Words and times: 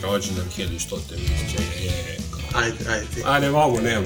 Kaže 0.00 0.12
rođendan 0.12 0.44
1100 0.58 0.96
miće 1.12 1.62
je... 1.82 2.18
Ajde, 2.54 2.76
ajde 2.90 3.06
ti. 3.14 3.22
A 3.24 3.38
ne 3.38 3.50
mogu, 3.50 3.80
nemam. 3.80 4.04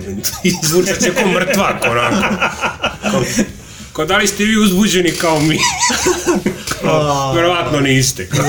Zvučat 0.62 1.00
će 1.02 1.14
ko 1.14 1.28
mrtvak, 1.28 1.84
onako. 1.90 2.34
Ko, 3.10 3.24
ko 3.92 4.04
da 4.04 4.16
li 4.16 4.28
ste 4.28 4.44
vi 4.44 4.56
uzbuđeni 4.56 5.12
kao 5.12 5.40
mi? 5.40 5.58
Kao, 6.82 7.32
verovatno 7.34 7.80
niste. 7.80 8.28
Kao. 8.28 8.44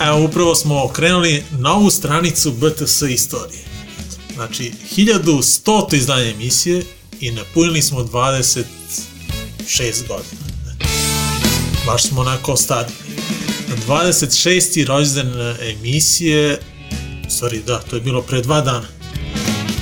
Evo, 0.06 0.24
upravo 0.24 0.54
smo 0.54 0.84
okrenuli 0.84 1.44
novu 1.58 1.90
stranicu 1.90 2.52
BTS 2.52 3.02
istorije. 3.02 3.64
Znači, 4.34 4.72
1100. 4.96 5.94
izdanje 5.94 6.30
emisije 6.30 6.82
i 7.20 7.30
napunili 7.30 7.82
smo 7.82 8.00
26 8.00 8.64
godina. 10.08 10.42
Baš 11.86 12.02
smo 12.02 12.20
onako 12.20 12.56
stari. 12.56 12.92
26. 13.88 14.86
rođendan 14.86 15.56
emisije, 15.60 16.58
sorry, 17.28 17.64
da, 17.64 17.78
to 17.78 17.96
je 17.96 18.02
bilo 18.02 18.22
pre 18.22 18.40
dva 18.40 18.60
dana. 18.60 18.86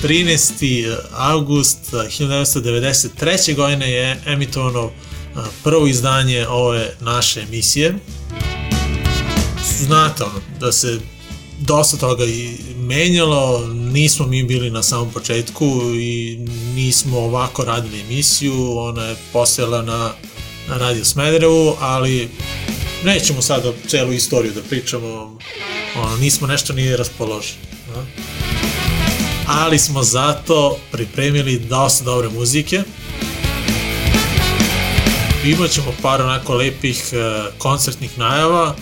13. 0.02 0.96
august 1.12 1.78
1993. 1.92 3.56
godine 3.56 3.90
je 3.90 4.22
emitovano 4.26 4.90
a, 5.36 5.44
prvo 5.64 5.86
izdanje 5.86 6.48
ove 6.48 6.92
naše 7.00 7.40
emisije. 7.40 7.94
Znate 9.80 10.24
ono, 10.24 10.40
da 10.60 10.72
se 10.72 10.98
dosta 11.60 11.96
toga 11.96 12.24
i 12.24 12.58
menjalo, 12.76 13.68
nismo 13.68 14.26
mi 14.26 14.44
bili 14.44 14.70
na 14.70 14.82
samom 14.82 15.10
početku 15.10 15.66
i 15.94 16.38
nismo 16.74 17.18
ovako 17.18 17.64
radili 17.64 18.00
emisiju, 18.00 18.78
ona 18.78 19.04
je 19.04 19.16
postojala 19.32 19.82
na, 19.82 20.12
na 20.68 20.76
Radio 20.76 21.04
Smederevu, 21.04 21.76
ali 21.80 22.28
nećemo 23.04 23.42
sada 23.42 23.72
celu 23.86 24.12
istoriju 24.12 24.52
da 24.52 24.62
pričamo, 24.62 25.38
ono, 25.96 26.16
nismo 26.16 26.46
nešto 26.46 26.72
ni 26.72 26.96
raspoloženi. 26.96 27.58
a? 27.96 28.04
Ali 29.46 29.78
smo 29.78 30.02
zato 30.02 30.78
pripremili 30.92 31.58
dosta 31.58 32.04
dobre 32.04 32.28
muzike. 32.28 32.82
Imat 35.44 35.70
ćemo 35.70 35.94
par 36.02 36.22
onako 36.22 36.54
lepih 36.54 37.04
e, 37.12 37.16
koncertnih 37.58 38.18
najava, 38.18 38.76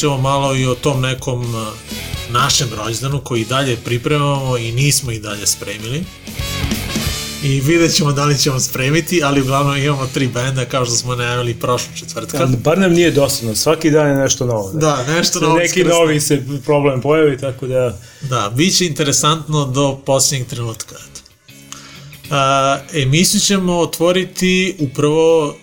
ćemo 0.00 0.18
malo 0.18 0.56
i 0.56 0.66
o 0.66 0.74
tom 0.74 1.00
nekom 1.00 1.42
e, 1.44 1.92
našem 2.32 2.68
rođendanu 2.76 3.20
koji 3.20 3.44
dalje 3.44 3.76
pripremamo 3.76 4.58
i 4.58 4.72
nismo 4.72 5.12
i 5.12 5.18
dalje 5.18 5.46
spremili. 5.46 6.04
I 7.42 7.60
vidjet 7.60 7.94
ćemo 7.94 8.12
da 8.12 8.24
li 8.24 8.38
ćemo 8.38 8.60
spremiti, 8.60 9.22
ali 9.24 9.40
uglavnom 9.40 9.76
imamo 9.76 10.06
tri 10.06 10.26
benda 10.28 10.64
kao 10.64 10.86
što 10.86 10.94
smo 10.94 11.14
najavili 11.14 11.54
prošlog 11.54 11.96
četvrtka. 11.96 12.38
Ali 12.40 12.56
bar 12.56 12.78
nam 12.78 12.92
nije 12.92 13.10
dosadno, 13.10 13.54
svaki 13.54 13.90
dan 13.90 14.08
je 14.08 14.14
nešto 14.16 14.46
novo. 14.46 14.70
Da, 14.72 15.04
nešto 15.08 15.40
novo 15.40 15.56
Neki 15.56 15.80
iskrsno. 15.80 15.98
novi 15.98 16.20
se 16.20 16.42
problem 16.64 17.00
pojavi, 17.00 17.38
tako 17.38 17.66
da... 17.66 17.98
Da, 18.20 18.52
bit 18.56 18.76
će 18.76 18.86
interesantno 18.86 19.64
do 19.64 20.00
posljednjeg 20.06 20.48
trenutka. 20.48 20.94
A, 22.30 22.78
emisiju 22.92 23.40
ćemo 23.40 23.78
otvoriti 23.78 24.76
upravo 24.78 25.54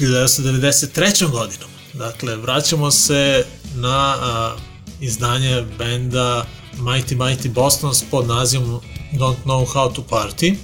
1993. 0.00 1.30
godinom. 1.30 1.68
Dakle, 1.92 2.36
vraćamo 2.36 2.90
se 2.90 3.44
na 3.74 4.16
a, 4.20 4.56
izdanje 5.00 5.64
benda 5.78 6.46
Mighty 6.78 7.16
Mighty 7.16 7.48
Bostons 7.48 8.04
pod 8.10 8.26
nazivom 8.26 8.80
Don't 9.12 9.36
Know 9.44 9.66
How 9.74 9.92
to 9.94 10.04
Party. 10.10 10.54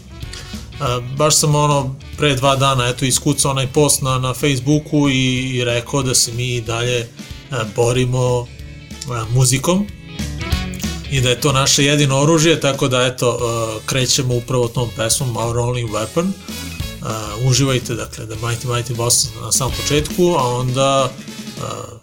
A, 0.81 1.01
baš 1.17 1.37
sam 1.37 1.55
ono 1.55 1.95
pre 2.17 2.35
dva 2.35 2.57
dana 2.57 2.89
eto 2.89 3.05
iskucao 3.05 3.51
onaj 3.51 3.67
post 3.67 4.03
na, 4.03 4.19
na 4.19 4.35
Facebooku 4.35 5.09
i, 5.11 5.57
i 5.57 5.65
rekao 5.65 6.03
da 6.03 6.15
se 6.15 6.33
mi 6.33 6.61
dalje 6.61 7.09
a, 7.51 7.65
borimo 7.77 8.47
a, 9.11 9.25
muzikom 9.35 9.87
i 11.11 11.21
da 11.21 11.29
je 11.29 11.41
to 11.41 11.53
naše 11.53 11.85
jedino 11.85 12.19
oružje, 12.21 12.61
tako 12.61 12.89
da 12.89 13.03
eto, 13.03 13.39
krećemo 13.87 14.35
upravo 14.35 14.69
tom 14.69 14.89
pesmom 14.97 15.37
Our 15.37 15.57
Only 15.57 15.89
Weapon. 15.89 16.31
Uživajte, 17.45 17.95
dakle, 17.95 18.27
da 18.27 18.35
Mighty 18.35 18.67
Mighty 18.67 18.95
Boss 18.95 19.29
na 19.43 19.53
samom 19.53 19.73
početku, 19.83 20.35
a 20.39 20.49
onda 20.49 21.11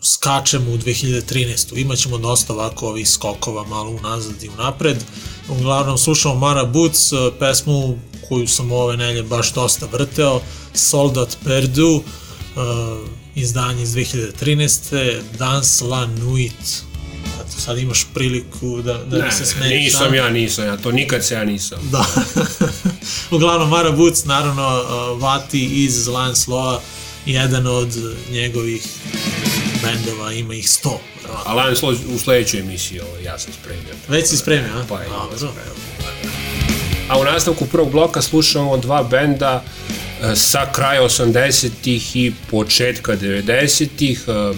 skačemo 0.02 0.72
u 0.72 0.78
2013. 0.78 1.78
Imaćemo 1.82 2.18
dosta 2.18 2.54
ovako 2.54 2.88
ovih 2.88 3.10
skokova 3.10 3.64
malo 3.64 3.90
unazad 3.90 4.44
i 4.44 4.50
unapred. 4.50 4.98
Uglavnom 5.50 5.98
slušamo 5.98 6.36
Mara 6.36 6.66
Boots, 6.66 7.12
uh, 7.12 7.20
pesmu 7.40 7.98
koju 8.30 8.48
sam 8.48 8.72
ove 8.72 8.98
nelje 8.98 9.24
baš 9.24 9.54
dosta 9.54 9.86
vrteo, 9.92 10.42
Soldat 10.74 11.38
Perdu, 11.44 11.96
uh, 11.96 12.02
izdanje 13.36 13.84
iz 13.84 13.90
2013. 13.90 15.22
Dans 15.38 15.82
la 15.82 16.06
Nuit, 16.06 16.84
Eto, 17.42 17.62
sad 17.62 17.78
imaš 17.78 18.06
priliku 18.14 18.82
da, 18.82 18.94
da 18.94 19.18
Ne, 19.18 19.32
se 19.32 19.46
smeješ. 19.46 19.84
nisam 19.84 20.14
ja, 20.16 20.30
nisam 20.30 20.66
ja, 20.66 20.78
to 20.78 20.92
nikad 20.92 21.26
se 21.26 21.34
ja 21.34 21.44
nisam. 21.46 21.80
Da. 21.92 22.06
Uglavnom, 23.36 23.70
Mara 23.70 23.92
Boots, 23.92 24.26
naravno, 24.26 24.82
uh, 25.14 25.22
Vati 25.22 25.66
iz 25.66 26.08
Lion 26.08 26.36
Sloa, 26.36 26.82
jedan 27.28 27.68
od 27.68 27.90
njegovih 28.32 28.82
bendova, 29.84 30.32
ima 30.34 30.54
ih 30.54 30.70
sto. 30.70 31.02
verovatno. 31.24 31.52
A 31.52 31.64
Lion 31.64 31.76
Slow 31.76 32.16
u 32.16 32.20
sledećoj 32.20 32.60
emisiji, 32.60 33.00
ovo, 33.00 33.18
ja 33.26 33.40
sam 33.40 33.54
spremio. 33.54 33.94
Već 34.08 34.28
si 34.28 34.38
spremio, 34.38 34.72
a? 34.76 34.86
Pa 34.90 35.02
je, 35.02 35.08
Dobro. 35.40 35.62
A 37.10 37.20
u 37.20 37.24
nastavku 37.24 37.66
prvog 37.66 37.92
bloka 37.92 38.22
slušamo 38.22 38.78
dva 38.78 39.04
benda 39.04 39.64
e, 40.22 40.36
sa 40.36 40.72
kraja 40.72 41.02
80-ih 41.02 42.16
i 42.16 42.34
početka 42.52 43.18
90-ih. 43.18 44.24
E, 44.28 44.58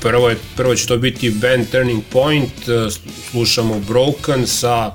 Prvo, 0.00 0.28
je, 0.28 0.36
prvo 0.56 0.74
će 0.74 0.86
to 0.86 0.96
biti 0.96 1.30
band 1.30 1.66
Turning 1.70 2.02
Point, 2.10 2.68
e, 2.68 2.90
slušamo 3.30 3.80
Broken 3.80 4.46
sa 4.46 4.94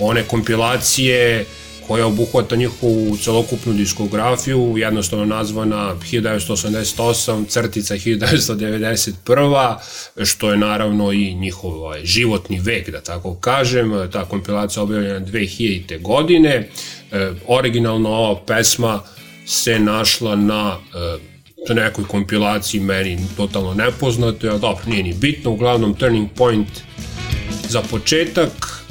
one 0.00 0.22
kompilacije 0.22 1.46
koja 1.86 2.06
obuhvata 2.06 2.56
njihovu 2.56 3.16
celokupnu 3.16 3.72
diskografiju, 3.72 4.74
jednostavno 4.76 5.24
nazvana 5.24 5.94
1988, 6.12 7.46
crtica 7.48 7.94
1991, 7.94 9.76
što 10.24 10.50
je 10.50 10.56
naravno 10.56 11.12
i 11.12 11.34
njihov 11.34 11.72
ovaj, 11.72 12.04
životni 12.04 12.60
vek, 12.60 12.90
da 12.90 13.00
tako 13.00 13.34
kažem. 13.34 14.08
Ta 14.12 14.24
kompilacija 14.24 14.82
objavljena 14.82 15.26
2000. 15.26 16.02
godine. 16.02 16.68
E, 17.12 17.30
originalno 17.46 18.08
ova 18.08 18.40
pesma 18.46 19.00
se 19.46 19.78
našla 19.78 20.36
na 20.36 20.76
e, 20.94 21.74
nekoj 21.74 22.04
kompilaciji 22.04 22.80
meni 22.80 23.18
totalno 23.36 23.74
nepoznate, 23.74 24.48
a 24.48 24.58
dobro, 24.58 24.82
nije 24.86 25.02
ni 25.02 25.14
bitno, 25.14 25.50
uglavnom 25.50 25.94
Turning 25.94 26.28
Point 26.36 26.68
za 27.68 27.82
početak, 27.90 28.84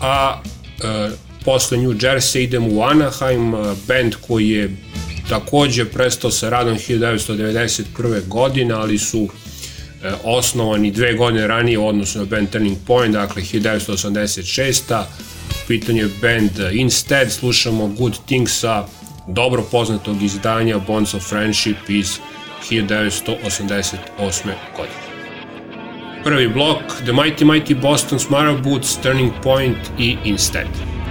a 0.00 0.42
e, 0.84 1.10
posle 1.44 1.78
New 1.78 1.92
Jersey 1.92 2.42
idemo 2.42 2.68
u 2.70 2.82
Anaheim, 2.82 3.52
band 3.88 4.14
koji 4.26 4.48
je 4.48 4.76
takođe 5.28 5.84
prestao 5.84 6.30
sa 6.30 6.48
radom 6.48 6.78
1991. 6.78 8.28
godine, 8.28 8.74
ali 8.74 8.98
su 8.98 9.28
e, 10.04 10.12
osnovani 10.24 10.90
dve 10.90 11.14
godine 11.14 11.46
ranije 11.46 11.78
u 11.78 11.86
odnosu 11.88 12.18
na 12.18 12.24
band 12.24 12.50
Turning 12.50 12.78
Point, 12.86 13.12
dakle 13.12 13.42
1986. 13.42 15.02
U 15.50 15.66
pitanju 15.68 16.02
je 16.02 16.10
band 16.20 16.50
Instead, 16.72 17.32
slušamo 17.32 17.86
Good 17.86 18.18
Things 18.26 18.58
sa 18.60 18.86
dobro 19.28 19.62
poznatog 19.70 20.22
izdanja 20.22 20.78
Bonds 20.78 21.14
of 21.14 21.28
Friendship 21.28 21.88
iz 21.88 22.18
1988. 22.70 23.96
godine. 24.76 25.12
Prvi 26.24 26.48
blok, 26.48 26.82
The 27.04 27.12
Mighty 27.12 27.44
Mighty 27.44 27.80
Boston's 27.80 28.30
Maraboots, 28.30 29.02
Turning 29.02 29.32
Point 29.42 29.78
i 29.98 30.16
Instead. 30.24 31.01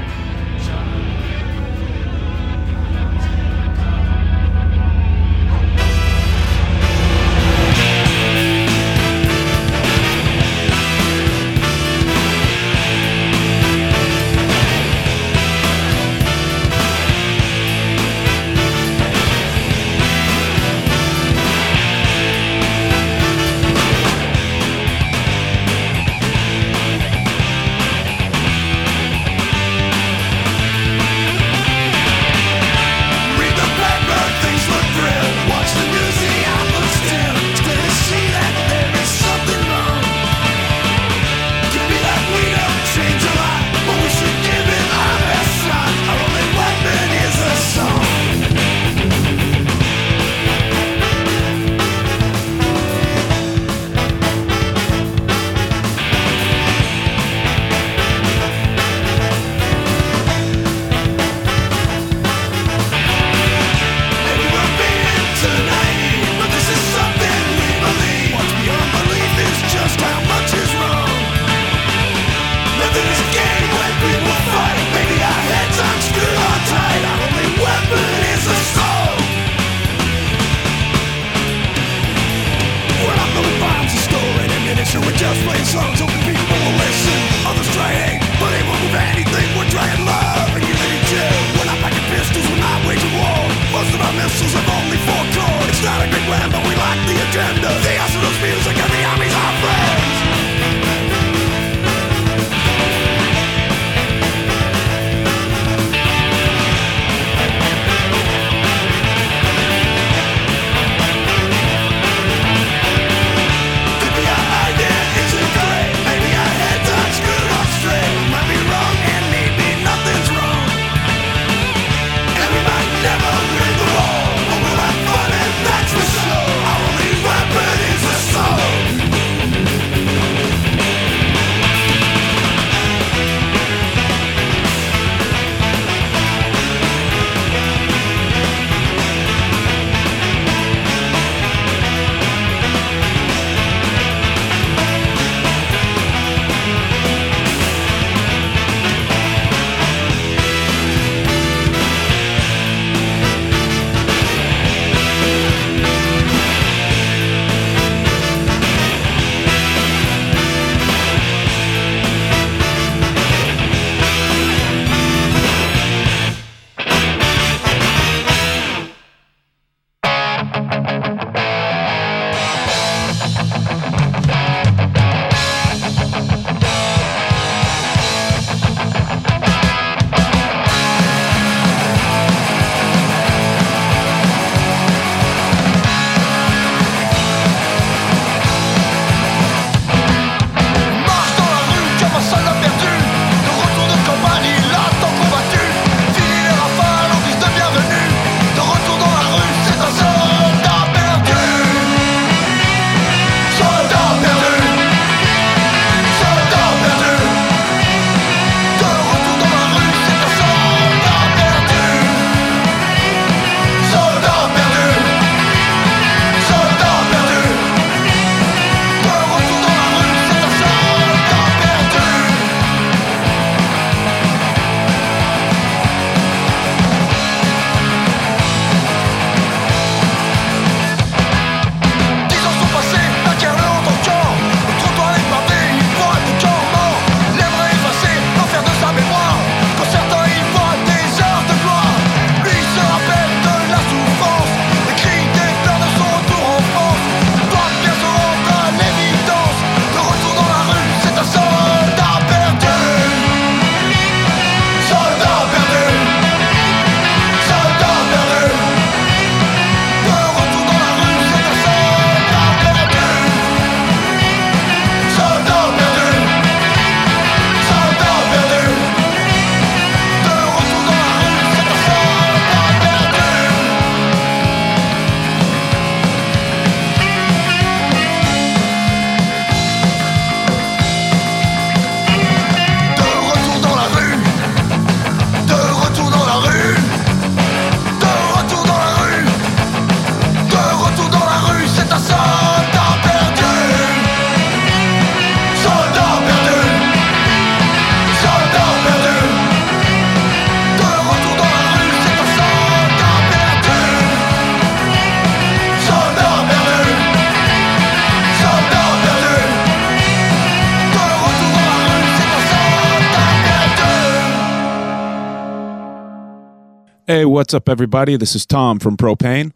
What's 317.42 317.56
up, 317.56 317.68
everybody? 317.68 318.16
This 318.18 318.36
is 318.36 318.46
Tom 318.46 318.78
from 318.78 318.98
Propane, 318.98 319.52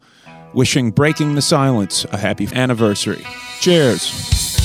wishing 0.52 0.90
Breaking 0.90 1.36
the 1.36 1.40
Silence 1.40 2.04
a 2.06 2.16
happy 2.16 2.48
anniversary. 2.52 3.24
Cheers. 3.60 4.55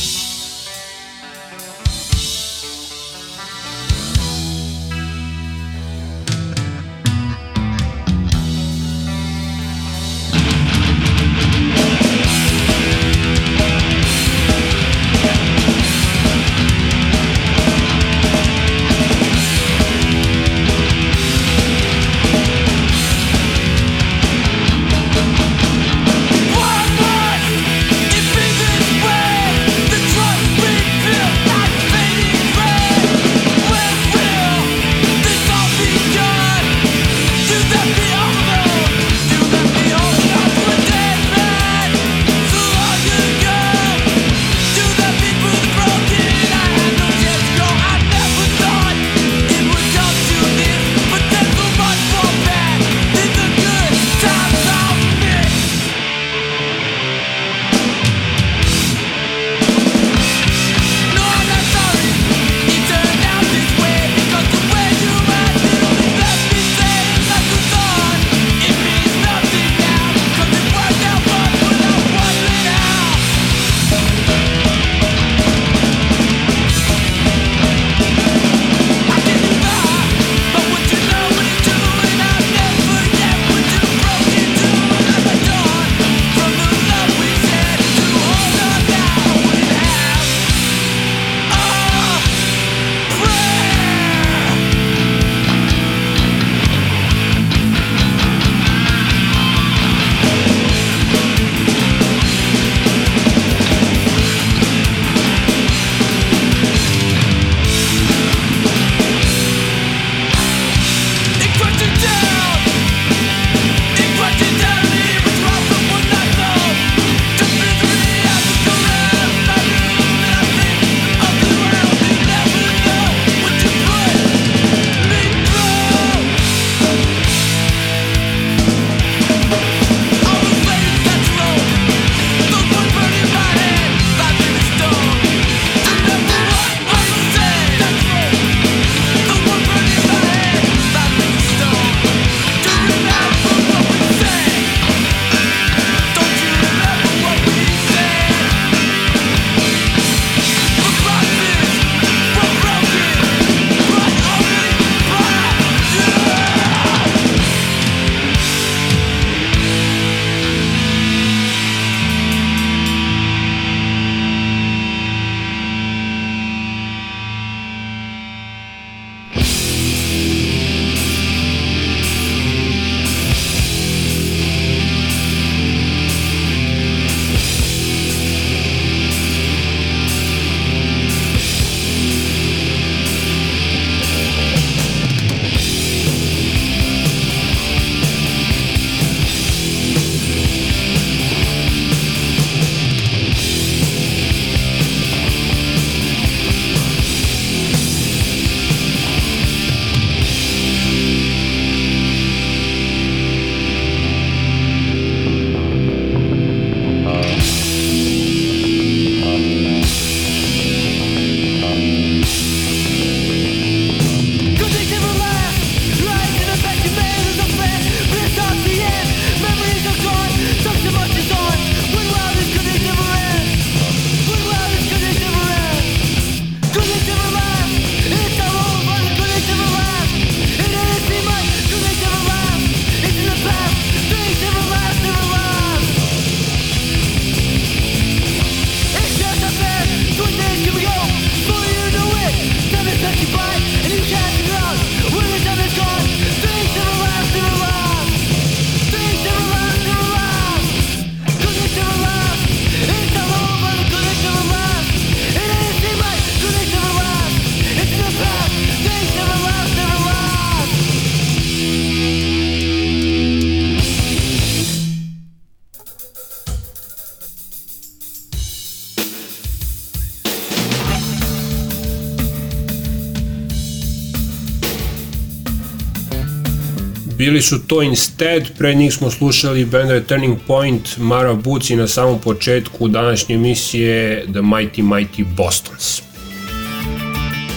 Bili 277.32 277.42
su 277.42 277.60
to 277.60 277.82
Instead, 277.82 278.58
pre 278.58 278.76
njih 278.76 278.94
smo 278.94 279.12
slušali 279.12 279.66
bendove 279.66 280.04
Turning 280.04 280.38
Point, 280.48 280.98
Mara 280.98 281.34
Boots 281.34 281.70
i 281.70 281.76
na 281.76 281.88
samom 281.88 282.20
početku 282.20 282.88
današnje 282.88 283.36
emisije 283.36 284.24
The 284.24 284.40
Mighty 284.40 284.84
Mighty 284.84 285.36
Bostons. 285.36 286.02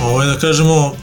Ovo 0.02 0.22
je 0.22 0.28
da 0.28 0.38
kažemo 0.38 0.96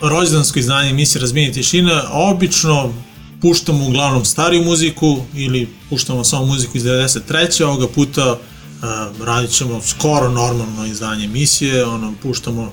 rođendansko 0.00 0.58
izdanje 0.58 0.90
emisije 0.90 1.20
Razbijenje 1.20 1.52
tišine, 1.52 1.92
obično 2.12 2.94
puštamo 3.40 3.86
uglavnom 3.86 4.24
stariju 4.24 4.64
muziku 4.64 5.18
ili 5.34 5.68
puštamo 5.90 6.24
samo 6.24 6.46
muziku 6.46 6.76
iz 6.76 6.84
93. 6.84 7.64
Ovoga 7.64 7.88
puta 7.88 8.32
uh, 8.32 9.26
radit 9.26 9.50
ćemo 9.50 9.80
skoro 9.80 10.28
normalno 10.28 10.86
izdanje 10.86 11.24
emisije, 11.24 11.84
ono, 11.84 12.14
puštamo 12.22 12.72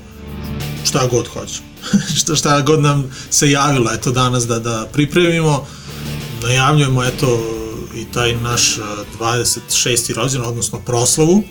šta 0.85 1.07
god 1.11 1.27
hoćemo. 1.27 1.70
šta, 2.19 2.35
šta 2.35 2.61
god 2.61 2.81
nam 2.81 3.11
se 3.29 3.51
javilo 3.51 3.91
eto 3.93 4.11
danas 4.11 4.47
da, 4.47 4.59
da 4.59 4.87
pripremimo. 4.93 5.67
Najavljujemo 6.43 7.03
eto 7.03 7.39
i 7.95 8.05
taj 8.13 8.35
naš 8.35 8.77
uh, 8.77 8.83
26. 9.19 10.13
rođendan, 10.15 10.49
odnosno 10.49 10.79
proslavu. 10.79 11.43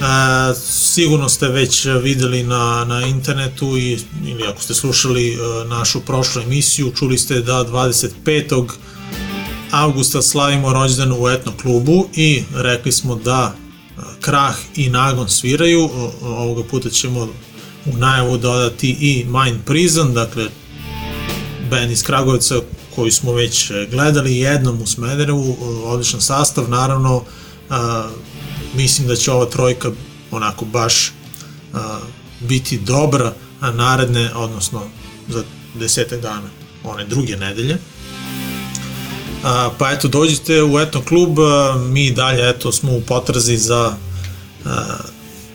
E, 0.00 0.54
sigurno 0.70 1.28
ste 1.28 1.48
već 1.48 1.86
videli 2.02 2.42
na, 2.42 2.84
na 2.84 3.06
internetu 3.06 3.76
i, 3.76 3.98
ili 4.26 4.44
ako 4.48 4.62
ste 4.62 4.74
slušali 4.74 5.32
e, 5.32 5.38
našu 5.68 6.00
prošlu 6.00 6.42
emisiju, 6.42 6.92
čuli 6.98 7.18
ste 7.18 7.40
da 7.40 7.64
25. 7.64 8.68
avgusta 9.70 10.22
slavimo 10.22 10.72
rođendan 10.72 11.12
u 11.12 11.28
etno 11.28 11.52
klubu 11.62 12.08
i 12.14 12.42
rekli 12.54 12.92
smo 12.92 13.14
da 13.14 13.54
e, 13.54 14.00
Krah 14.20 14.56
i 14.76 14.88
Nagon 14.88 15.28
sviraju, 15.28 15.84
O- 15.84 16.12
ovoga 16.22 16.62
puta 16.70 16.90
ćemo 16.90 17.28
u 17.86 17.96
najavu 17.96 18.38
dodati 18.38 18.96
i 19.00 19.24
Mind 19.24 19.60
Prison, 19.66 20.14
dakle 20.14 20.48
band 21.70 21.90
iz 21.90 22.02
Kragujevca 22.02 22.60
koji 22.94 23.10
smo 23.10 23.32
već 23.32 23.70
e, 23.70 23.86
gledali 23.90 24.38
jednom 24.38 24.82
u 24.82 24.86
Smederevu, 24.86 25.56
e, 25.60 25.64
odličan 25.64 26.20
sastav, 26.20 26.70
naravno 26.70 27.24
a, 27.70 28.08
mislim 28.74 29.08
da 29.08 29.16
će 29.16 29.32
ova 29.32 29.46
trojka 29.46 29.90
onako 30.30 30.64
baš 30.64 31.12
a, 31.72 31.98
biti 32.40 32.78
dobra 32.78 33.32
a 33.60 33.70
naredne, 33.70 34.34
odnosno 34.34 34.82
za 35.28 35.42
desetak 35.74 36.20
dana, 36.20 36.48
one 36.84 37.04
druge 37.04 37.36
nedelje. 37.36 37.78
A, 39.44 39.70
pa 39.78 39.90
eto, 39.90 40.08
dođite 40.08 40.62
u 40.62 40.78
Etno 40.78 41.02
klub, 41.02 41.38
a, 41.40 41.74
mi 41.76 42.10
dalje 42.10 42.50
eto 42.50 42.72
smo 42.72 42.92
u 42.92 43.00
potrazi 43.00 43.56
za, 43.56 43.96
a, 44.64 44.84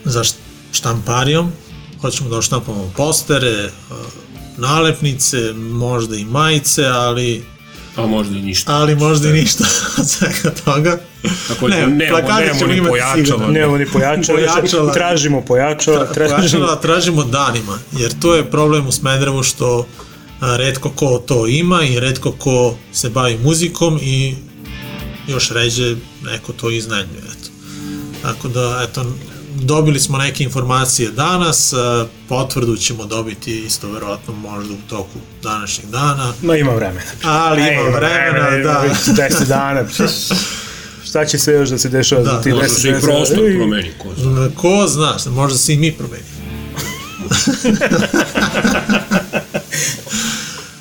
za 0.06 0.24
št- 0.24 0.36
štamparijom, 2.06 2.12
hoćemo 2.12 2.30
da 2.30 2.38
oštampamo 2.38 2.92
postere, 2.98 3.70
a, 3.92 3.96
nalepnice, 4.58 5.38
možda 5.54 6.16
i 6.16 6.26
majice, 6.26 6.86
ali 6.86 7.44
A 7.96 8.06
možda 8.06 8.38
i 8.38 8.42
ništa. 8.42 8.74
ali 8.74 8.96
možda 8.96 9.30
i 9.30 9.34
ništa 9.34 9.64
od 10.00 10.10
svega 10.10 10.56
toga. 10.56 10.98
Tako 11.48 11.68
nemamo- 11.68 12.10
plakate 12.10 12.42
nemamo 12.42 12.60
ćemo 12.60 12.74
ni 12.74 12.84
pojačala. 12.84 13.48
Nemamo 13.48 13.78
ni 13.78 13.86
pojačala, 13.86 14.40
Pojačala. 14.48 14.94
tražimo 14.94 15.42
pojačala, 15.42 16.06
tražimo... 16.06 16.38
Pojačala 16.38 16.76
tražimo 16.76 17.24
danima, 17.24 17.80
jer 17.92 18.20
to 18.20 18.36
je 18.36 18.44
problem 18.46 18.88
u 18.88 18.92
Smederevu 18.92 19.44
što 19.44 19.88
a, 20.42 20.58
redko 20.58 20.90
ko 20.90 21.18
to 21.20 21.48
ima 21.48 21.84
i 21.84 22.00
redko 22.00 22.32
ko 22.32 22.76
se 22.94 23.10
bavi 23.10 23.38
muzikom 23.38 24.00
i 24.02 24.36
još 25.28 25.52
ređe 25.52 25.96
neko 26.24 26.54
to 26.54 26.70
iznajmljuje. 26.70 27.22
Eto. 27.22 27.50
Tako 28.22 28.48
da, 28.48 28.82
eto, 28.84 29.06
dobili 29.56 30.00
smo 30.00 30.18
neke 30.18 30.44
informacije 30.44 31.12
danas, 31.12 31.74
potvrdu 32.30 32.78
ćemo 32.78 33.06
dobiti 33.06 33.60
isto 33.60 33.88
verovatno 33.90 34.34
možda 34.34 34.74
u 34.74 34.90
toku 34.90 35.10
današnjeg 35.44 35.88
dana, 35.88 36.34
Ma 36.42 36.56
ima 36.58 36.72
vremena. 36.72 37.02
ali 37.24 37.62
ima 37.64 37.82
vremena, 37.90 38.50
ima 38.50 38.64
da. 38.64 38.80
Već 38.80 38.98
10 38.98 39.46
dana. 39.46 39.84
Šta 41.08 41.26
će 41.26 41.40
sve 41.40 41.54
još 41.54 41.70
da 41.70 41.78
se 41.78 41.90
dešava 41.90 42.24
Da. 42.24 42.30
za 42.30 42.42
ti 42.42 42.50
10 42.50 42.54
Možda 42.54 42.70
se 42.70 42.90
i 42.90 43.02
prostor 43.02 43.38
promeni, 43.58 43.92
ko 43.98 44.08
zna. 44.18 44.50
Ko 44.56 44.88
zna, 44.88 45.16
možda 45.28 45.58
se 45.58 45.74
i 45.74 45.78
mi 45.78 45.92
promenimo. 45.92 46.30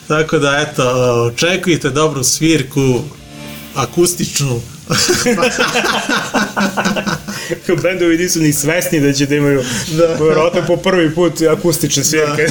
Tako 0.08 0.38
da, 0.38 0.58
eto, 0.60 0.84
očekujte 1.24 1.90
dobru 1.90 2.24
svirku, 2.24 3.00
akustičnu. 3.74 4.60
Bendovi 7.82 8.18
nisu 8.18 8.40
ni 8.40 8.52
svesni 8.52 9.00
da 9.00 9.12
će 9.12 9.26
da 9.26 9.34
imaju 9.34 9.62
da. 9.88 10.06
verovatno 10.24 10.62
po 10.66 10.76
prvi 10.76 11.14
put 11.14 11.32
akustične 11.42 12.04
svirke. 12.04 12.46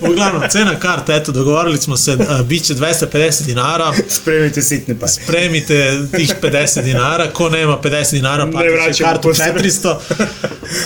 Uglavnom, 0.10 0.42
cena 0.50 0.78
karta, 0.80 1.14
eto, 1.14 1.32
dogovorili 1.32 1.78
smo 1.78 1.96
se, 1.96 2.16
a, 2.28 2.42
bit 2.42 2.64
će 2.64 2.74
250 2.74 3.46
dinara, 3.46 3.92
Spremite 4.08 4.62
sitne 4.62 4.98
pare. 4.98 5.12
spremite 5.12 5.98
tih 6.16 6.34
50 6.42 6.82
dinara, 6.82 7.30
ko 7.30 7.48
nema 7.48 7.78
50 7.82 8.12
dinara, 8.12 8.44
Ne 8.44 8.52
platit 8.52 8.96
će 8.96 9.04
kartu 9.04 9.28
posle. 9.28 9.44
400. 9.44 9.94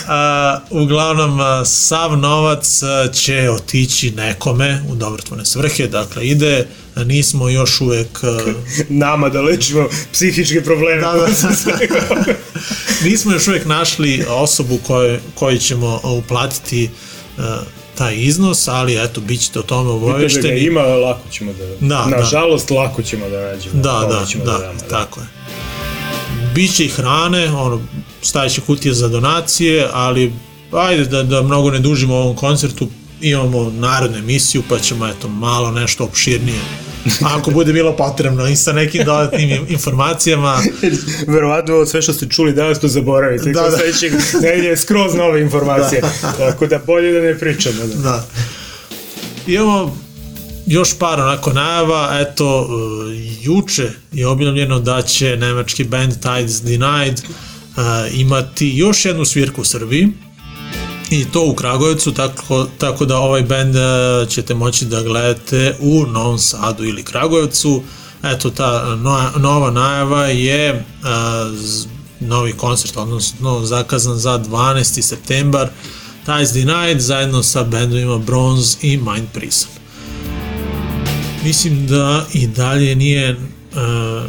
A, 0.07 0.59
uglavnom, 0.69 1.39
a, 1.39 1.65
sav 1.65 2.17
novac 2.17 2.83
a, 2.83 3.07
će 3.11 3.49
otići 3.49 4.11
nekome 4.11 4.83
u 4.89 4.95
dobrotvorne 4.95 5.45
svrhe, 5.45 5.87
dakle 5.87 6.27
ide, 6.27 6.67
nismo 6.95 7.49
još 7.49 7.81
uvek 7.81 8.23
a, 8.23 8.53
Nama 8.89 9.29
da 9.29 9.41
lečimo 9.41 9.87
psihičke 10.11 10.63
probleme. 10.63 11.01
Da, 11.01 11.11
da, 11.11 11.25
da. 11.25 12.33
nismo 13.09 13.31
još 13.31 13.47
uvek 13.47 13.65
našli 13.65 14.25
osobu 14.29 14.79
koji 15.35 15.59
ćemo 15.59 15.99
uplatiti 16.03 16.89
uh, 17.37 17.43
taj 17.97 18.15
iznos, 18.17 18.67
ali 18.67 19.03
eto, 19.03 19.21
bit 19.21 19.41
ćete 19.41 19.59
o 19.59 19.63
tome 19.63 19.89
ga 19.89 19.95
obavešteni. 19.95 20.59
ima, 20.59 20.81
lako 20.81 21.29
ćemo 21.31 21.53
da... 21.53 21.65
Da, 21.65 22.05
da. 22.09 22.17
Nažalost, 22.17 22.69
lako 22.69 23.03
ćemo 23.03 23.29
da 23.29 23.41
nađemo. 23.41 23.81
Da, 23.81 24.01
Kome 24.01 24.19
da, 24.19 24.25
ćemo 24.25 24.45
da, 24.45 24.57
damo, 24.57 24.79
tako 24.89 25.19
je. 25.19 25.25
Biće 26.55 26.85
i 26.85 26.89
hrane, 26.89 27.51
ono, 27.51 27.81
stajeće 28.21 28.61
kutije 28.61 28.93
za 28.93 29.07
donacije, 29.07 29.87
ali 29.93 30.33
ajde 30.71 31.05
da, 31.05 31.23
da 31.23 31.41
mnogo 31.41 31.71
ne 31.71 31.79
dužimo 31.79 32.15
o 32.15 32.21
ovom 32.21 32.35
koncertu, 32.35 32.89
imamo 33.23 33.71
narodnu 33.71 34.17
emisiju, 34.17 34.63
pa 34.69 34.79
ćemo 34.79 35.07
eto 35.07 35.27
malo 35.27 35.71
nešto 35.71 36.03
opširnije 36.03 36.59
ako 37.21 37.51
bude 37.51 37.73
bilo 37.73 37.95
potrebno 37.95 38.47
i 38.47 38.55
sa 38.55 38.73
nekim 38.73 39.05
dodatnim 39.05 39.65
informacijama 39.75 40.59
Verovatno 41.27 41.85
sve 41.85 42.01
što 42.01 42.13
ste 42.13 42.29
čuli 42.29 42.53
danas 42.53 42.79
to 42.79 42.87
zaboravite. 42.87 43.51
Da, 43.51 43.61
Da, 43.61 43.61
da. 43.61 43.69
da. 43.69 43.77
Sledećeg 43.77 44.13
nedelje 44.41 44.77
skroz 44.77 45.15
nove 45.15 45.41
informacije. 45.41 46.01
Tako 46.37 46.67
da 46.67 46.79
bolje 46.87 47.13
da 47.13 47.19
ne 47.19 47.39
pričamo. 47.39 47.87
Da. 47.87 47.95
Da. 47.95 48.25
Imamo 49.47 49.97
još 50.65 50.97
par 50.99 51.19
onako 51.19 51.53
najava, 51.53 52.17
eto, 52.19 52.61
uh, 52.61 52.67
juče 53.41 53.89
je 54.11 54.27
objavljeno 54.27 54.79
da 54.79 55.01
će 55.01 55.37
nemački 55.37 55.83
band 55.83 56.13
Tides 56.13 56.61
Denied 56.61 57.21
uh, 57.21 57.83
imati 58.13 58.71
još 58.75 59.05
jednu 59.05 59.25
svirku 59.25 59.61
u 59.61 59.65
Srbiji 59.65 60.09
i 61.09 61.25
to 61.25 61.45
u 61.45 61.55
Kragujevcu, 61.55 62.11
tako, 62.11 62.67
tako 62.77 63.05
da 63.05 63.17
ovaj 63.17 63.41
band 63.41 63.75
uh, 63.75 63.81
ćete 64.29 64.53
moći 64.53 64.85
da 64.85 65.01
gledate 65.01 65.75
u 65.79 66.05
Novom 66.05 66.39
Sadu 66.39 66.83
ili 66.83 67.03
Kragujevcu. 67.03 67.83
Eto, 68.23 68.49
ta 68.49 68.95
nova, 68.95 69.31
nova 69.37 69.71
najava 69.71 70.25
je 70.25 70.73
uh, 70.73 70.77
z- 71.57 71.85
novi 72.19 72.53
koncert, 72.53 72.97
odnosno 72.97 73.65
zakazan 73.65 74.17
za 74.17 74.39
12. 74.39 75.01
septembar 75.01 75.69
Ties 76.25 76.53
Denied 76.53 76.99
zajedno 76.99 77.43
sa 77.43 77.63
bendovima 77.63 78.17
Bronze 78.17 78.77
i 78.81 78.97
Mind 78.97 79.27
Prison. 79.33 79.69
Mislim 81.43 81.87
da 81.87 82.25
i 82.33 82.47
dalje 82.47 82.95
nije 82.95 83.31
uh, 83.31 83.37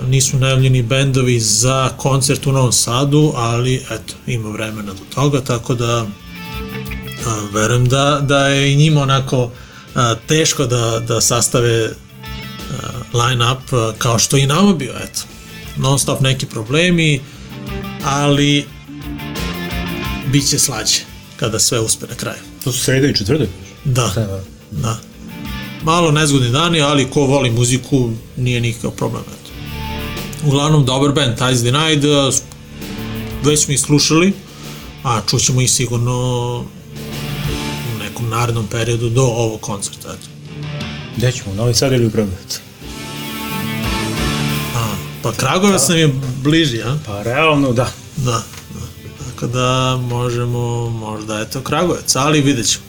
nisu 0.09 0.37
najavljeni 0.39 0.83
bendovi 0.83 1.41
za 1.41 1.89
koncert 1.97 2.47
u 2.47 2.53
Novom 2.53 2.73
Sadu, 2.73 3.33
ali 3.37 3.75
eto, 3.91 4.15
ima 4.27 4.49
vremena 4.51 4.93
do 4.93 5.03
toga, 5.15 5.41
tako 5.41 5.75
da 5.75 6.07
verujem 7.53 7.89
da, 7.89 8.21
da 8.23 8.49
je 8.49 8.73
i 8.73 8.77
njima 8.77 9.03
onako 9.03 9.45
uh, 9.45 9.51
teško 10.27 10.67
da, 10.67 11.01
da 11.09 11.21
sastave 11.21 11.91
line-up 13.15 13.95
kao 13.99 14.19
što 14.19 14.37
i 14.37 14.47
nama 14.47 14.75
bio, 14.75 14.93
eto. 15.05 15.21
Non 15.77 15.99
stop 15.99 16.21
neki 16.21 16.47
problemi, 16.47 17.21
ali 18.05 18.67
bit 20.33 20.49
će 20.49 20.59
slađe 20.59 21.01
kada 21.37 21.59
sve 21.59 21.81
uspe 21.81 22.07
na 22.07 22.15
kraju. 22.15 22.39
To 22.65 22.73
su 22.73 22.79
sreda 22.79 23.07
i 23.07 23.15
četvrtak. 23.15 23.49
Da, 23.85 24.39
da. 24.71 24.99
Malo 25.83 26.11
nezgodni 26.11 26.51
dani, 26.51 26.81
ali 26.81 27.11
ko 27.11 27.21
voli 27.21 27.51
muziku, 27.51 28.11
nije 28.37 28.61
nikakav 28.61 28.91
problem. 28.91 29.23
Eto. 29.23 29.51
Uglavnom, 30.47 30.85
dobar 30.85 31.13
band, 31.13 31.39
Ties 31.39 31.63
Denied, 31.63 32.05
već 33.43 33.65
smo 33.65 33.75
ih 33.75 33.81
slušali, 33.81 34.33
a 35.03 35.21
čućemo 35.31 35.61
ih 35.61 35.71
sigurno 35.71 36.65
nekom 38.25 38.31
narednom 38.31 38.67
periodu 38.67 39.09
do 39.09 39.23
ovog 39.23 39.61
koncerta. 39.61 40.15
Gde 41.17 41.33
ćemo? 41.33 41.53
u 41.53 41.55
Novi 41.55 41.75
Sad 41.75 41.93
ili 41.93 42.07
u 42.07 42.11
Kragujevac? 42.11 42.61
A, 44.77 44.95
pa 45.23 45.33
Kragovac 45.33 45.89
nam 45.89 45.99
je 45.99 46.15
bliži, 46.43 46.83
a? 46.83 46.99
Pa 47.07 47.23
realno 47.23 47.73
da. 47.73 47.91
Da, 48.17 48.43
da. 48.75 48.81
Tako 49.25 49.47
da 49.47 49.97
možemo, 49.97 50.91
možda 50.91 51.41
eto 51.41 51.61
Kragovac, 51.61 52.17
ali 52.17 52.41
vidjet 52.41 52.67
ćemo. 52.67 52.85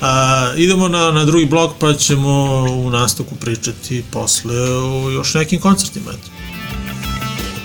A, 0.00 0.52
idemo 0.56 0.88
na, 0.88 1.10
na 1.10 1.24
drugi 1.24 1.46
blok 1.46 1.72
pa 1.78 1.94
ćemo 1.94 2.64
u 2.84 2.90
nastavku 2.90 3.34
pričati 3.34 4.04
posle 4.10 4.60
o 4.72 5.10
još 5.10 5.34
nekim 5.34 5.60
koncertima. 5.60 6.10
Eto. 6.10 6.39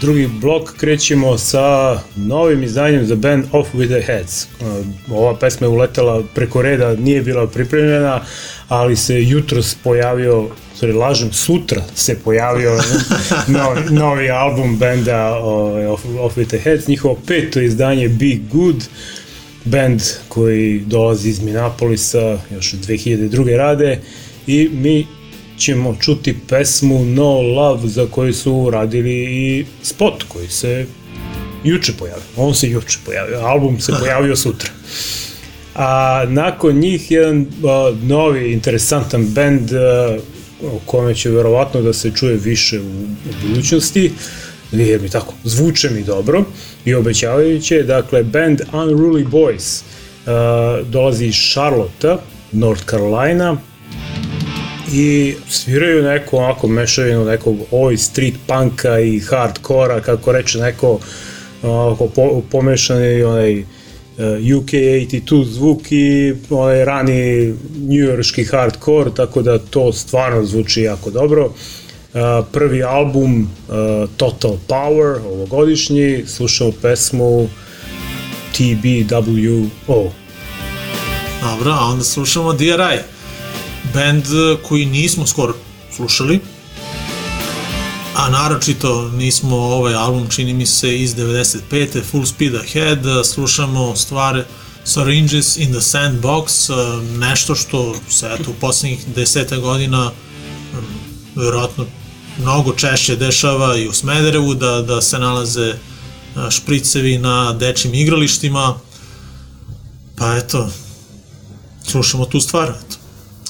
Drugi 0.02 0.28
blok 0.28 0.74
krećemo 0.78 1.38
sa 1.38 2.00
novim 2.16 2.64
izdanjem 2.64 3.06
za 3.06 3.16
band 3.16 3.46
Off 3.52 3.74
With 3.74 4.00
The 4.00 4.14
Heads. 4.14 4.48
Uh, 4.62 5.18
Ova 5.18 5.36
pesma 5.36 5.68
je 5.68 5.72
uletela 5.72 6.24
preko 6.36 6.62
reda, 6.62 6.96
nije 6.96 7.22
bila 7.22 7.48
pripremljena, 7.48 8.22
ali 8.68 8.96
se 8.96 9.24
jutros 9.24 9.76
pojavio 9.84 10.50
sorry, 10.80 10.96
lažem, 10.96 11.34
sutra 11.34 11.84
se 11.96 12.20
pojavio 12.24 12.72
novi, 13.48 13.82
novi 13.90 14.30
album 14.30 14.78
benda 14.78 15.36
ovaj, 15.36 15.86
Off, 15.86 16.06
Off 16.20 16.38
With 16.38 16.48
The 16.48 16.60
Heads, 16.60 16.88
njihovo 16.88 17.18
peto 17.28 17.62
izdanje 17.62 18.10
Be 18.10 18.38
Good, 18.52 18.84
band 19.66 20.02
koji 20.28 20.80
dolazi 20.80 21.30
iz 21.30 21.42
Minneapolisa, 21.42 22.38
još 22.52 22.74
od 22.74 22.80
2002. 22.80 23.58
rade 23.58 24.00
i 24.48 24.70
mi 24.74 25.08
ćemo 25.58 25.96
čuti 26.00 26.36
pesmu 26.50 27.06
No 27.06 27.42
Love 27.42 27.88
za 27.88 28.08
koju 28.12 28.34
su 28.34 28.70
radili 28.70 29.14
i 29.14 29.66
spot 29.84 30.24
koji 30.28 30.48
se 30.48 30.86
juče 31.64 31.94
pojavio. 32.00 32.24
On 32.38 32.56
se 32.56 32.70
juče 32.70 32.98
pojavio, 33.06 33.40
album 33.40 33.80
se 33.80 33.94
pojavio 34.00 34.36
sutra. 34.36 34.70
A 35.76 36.24
nakon 36.28 36.76
njih 36.76 37.12
jedan 37.12 37.46
a, 37.64 37.94
novi 38.02 38.54
interesantan 38.54 39.26
band 39.26 39.74
a, 39.74 40.18
o 40.64 40.80
kome 40.86 41.16
će 41.16 41.30
verovatno 41.30 41.82
da 41.82 41.94
se 41.94 42.12
čuje 42.12 42.36
više 42.36 42.80
u, 42.80 42.84
u 43.04 43.48
budućnosti, 43.48 44.12
jer 44.72 45.02
mi 45.02 45.10
tako, 45.10 45.34
zvuče 45.44 45.90
mi 45.90 46.04
dobro 46.04 46.44
i 46.86 46.94
obećavajuće, 46.94 47.84
dakle, 47.84 48.24
band 48.24 48.62
Unruly 48.72 49.30
Boys 49.30 49.82
uh, 49.82 50.88
dolazi 50.88 51.26
iz 51.26 51.36
Charlotte, 51.52 52.18
North 52.52 52.86
Carolina, 52.86 53.58
i 54.94 55.36
sviraju 55.50 56.04
neko 56.04 56.38
onako 56.38 56.68
mešavinu 56.68 57.26
nekog 57.26 57.58
oj 57.72 57.98
street 57.98 58.36
punka 58.48 59.00
i 59.00 59.20
hardkora, 59.20 60.02
kako 60.02 60.32
reče 60.32 60.60
neko 60.60 61.00
onako 61.64 62.08
po, 62.08 62.42
pomešani 62.52 63.24
onaj 63.24 63.60
uh, 63.60 63.68
UK 64.58 64.72
82 64.72 65.46
zvuk 65.46 65.92
i 65.92 66.34
onaj 66.50 66.86
rani 66.86 67.54
njujorški 67.88 68.44
hardcore, 68.44 69.12
tako 69.16 69.42
da 69.42 69.58
to 69.58 69.94
stvarno 69.94 70.46
zvuči 70.46 70.82
jako 70.82 71.10
dobro. 71.10 71.46
Uh, 71.46 72.46
prvi 72.52 72.84
album 72.84 73.42
uh, 73.42 74.10
Total 74.18 74.58
Power, 74.68 75.18
ovogodišnji, 75.26 76.24
slušamo 76.28 76.72
pesmu 76.82 77.48
TBWO. 78.54 80.10
Dobro, 81.42 81.72
a 81.72 81.86
onda 81.86 82.04
slušamo 82.04 82.54
DRI, 82.54 83.15
band 83.96 84.26
eh, 84.26 84.58
koji 84.68 84.86
nismo 84.86 85.28
skoro 85.28 85.54
slušali, 85.96 86.40
a 88.16 88.30
naročito 88.30 89.10
nismo 89.10 89.58
ovaj 89.58 89.94
album, 89.94 90.28
čini 90.30 90.54
mi 90.54 90.66
se, 90.66 91.00
iz 91.00 91.16
95. 91.16 92.04
Full 92.12 92.26
Speed 92.26 92.56
Ahead, 92.56 93.00
slušamo 93.26 93.96
stvari 93.96 94.44
Syringes 94.86 95.62
in 95.62 95.72
the 95.72 95.82
Sandbox, 95.82 96.70
eh, 96.70 97.02
nešto 97.18 97.56
što 97.56 97.96
se 98.10 98.38
eto, 98.40 98.52
u 98.52 98.54
poslednjih 98.54 99.00
deseta 99.16 99.58
godina 99.58 100.10
mm, 100.10 101.40
verovatno 101.40 101.86
mnogo 102.40 102.74
češće 102.74 103.16
dešava 103.16 103.78
i 103.78 103.88
u 103.88 103.94
Smederevu 103.94 104.54
da, 104.54 104.82
da 104.82 105.02
se 105.02 105.20
nalaze 105.20 105.70
eh, 105.70 105.78
špricevi 106.50 107.18
na 107.18 107.54
dečim 107.54 107.94
igralištima, 107.94 108.80
pa 110.18 110.36
eto, 110.36 110.70
slušamo 111.88 112.26
tu 112.26 112.40
stvar, 112.40 112.70
eto 112.70 113.05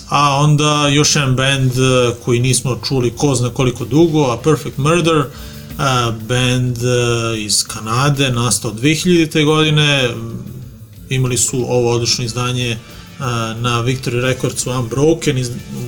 a 0.09 0.35
onda 0.35 0.87
još 0.87 1.15
jedan 1.15 1.35
band 1.35 1.71
e, 1.71 2.11
koji 2.25 2.39
nismo 2.39 2.79
čuli 2.87 3.13
ko 3.17 3.35
zna 3.35 3.49
koliko 3.49 3.85
dugo, 3.85 4.23
a 4.23 4.37
Perfect 4.37 4.77
Murder, 4.77 5.17
e, 5.17 5.25
band 6.27 6.77
e, 6.77 7.41
iz 7.41 7.63
Kanade, 7.63 8.31
nastao 8.31 8.71
2000. 8.71 9.45
godine, 9.45 10.09
imali 11.09 11.37
su 11.37 11.65
ovo 11.69 11.91
odlično 11.91 12.25
izdanje 12.25 12.77
na 13.59 13.83
Victory 13.85 14.21
Recordsu 14.21 14.71
Unbroken 14.71 15.37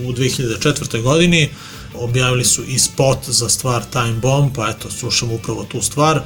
u 0.08 0.14
2004. 0.14 1.02
godini, 1.02 1.50
objavili 1.94 2.46
su 2.46 2.64
i 2.64 2.80
spot 2.80 3.18
za 3.28 3.50
stvar 3.50 3.84
Time 3.92 4.14
Bomb, 4.22 4.52
pa 4.56 4.70
eto, 4.70 4.90
slušamo 4.90 5.34
upravo 5.34 5.64
tu 5.64 5.82
stvar. 5.82 6.22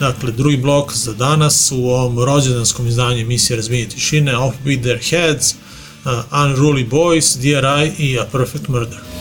Dakle, 0.00 0.32
drugi 0.32 0.56
blok 0.56 0.92
za 0.92 1.12
danas 1.12 1.72
u 1.72 1.88
ovom 1.88 2.24
rođendanskom 2.24 2.86
izdanju 2.86 3.20
emisije 3.20 3.56
Razbijenje 3.56 3.88
tišine, 3.88 4.36
Off 4.36 4.56
With 4.64 4.80
Their 4.80 4.98
Heads, 5.10 5.54
Uh, 6.06 6.22
Unruly 6.30 6.84
Boys, 6.84 7.34
DRI 7.34 7.92
i 7.98 8.16
A 8.16 8.24
Perfect 8.24 8.68
Murder. 8.68 9.15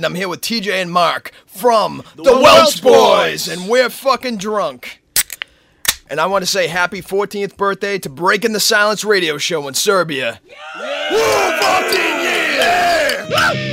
and 0.00 0.06
I'm 0.06 0.14
here 0.14 0.30
with 0.30 0.40
TJ 0.40 0.72
and 0.80 0.90
Mark 0.90 1.30
from 1.44 2.02
the, 2.16 2.22
the 2.22 2.32
Welch, 2.32 2.42
Welch 2.42 2.82
Boys. 2.82 3.46
Boys, 3.46 3.48
and 3.48 3.68
we're 3.68 3.90
fucking 3.90 4.38
drunk. 4.38 5.02
And 6.08 6.18
I 6.18 6.24
want 6.24 6.40
to 6.40 6.46
say 6.46 6.68
happy 6.68 7.02
14th 7.02 7.58
birthday 7.58 7.98
to 7.98 8.08
Breaking 8.08 8.54
the 8.54 8.60
Silence 8.60 9.04
radio 9.04 9.36
show 9.36 9.68
in 9.68 9.74
Serbia. 9.74 10.40
Yeah. 10.46 11.10
Woo, 11.10 11.90
14 11.90 12.00
years! 12.22 12.56
Yeah. 13.30 13.69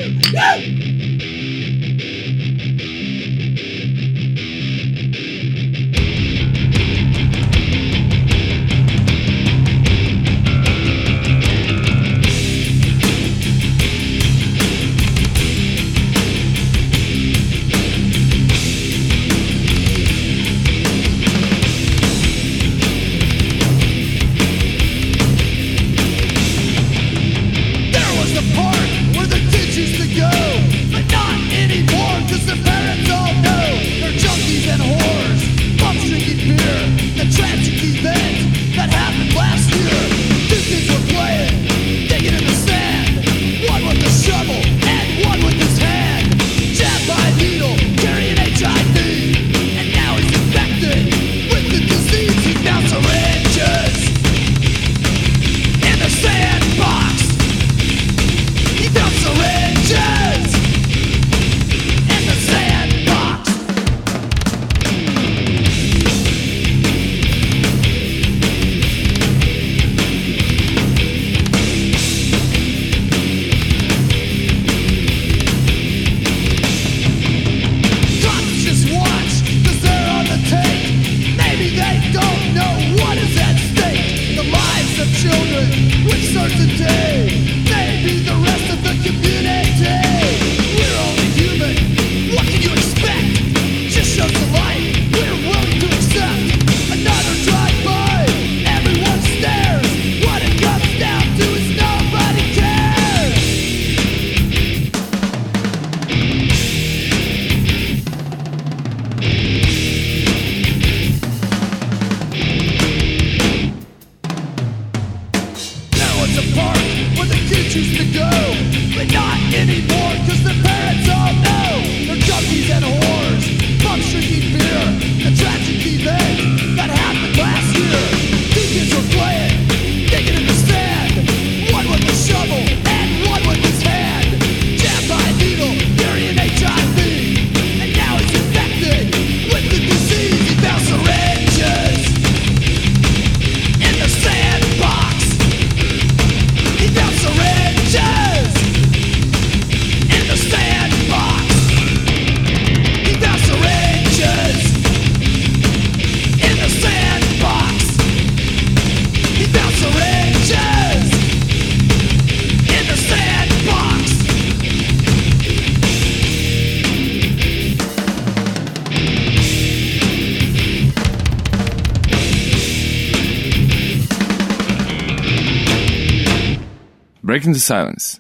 Into 177.47 177.62
silence. 177.62 178.19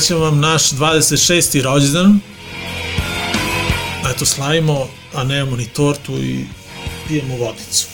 Srećan 0.00 0.18
vam 0.18 0.40
naš 0.40 0.70
26. 0.70 1.62
rođendan. 1.62 2.20
Eto, 4.14 4.26
slavimo, 4.26 4.88
a 5.14 5.24
nemamo 5.24 5.56
ni 5.56 5.66
tortu 5.66 6.12
i 6.12 6.44
pijemo 7.08 7.36
vodicu. 7.36 7.86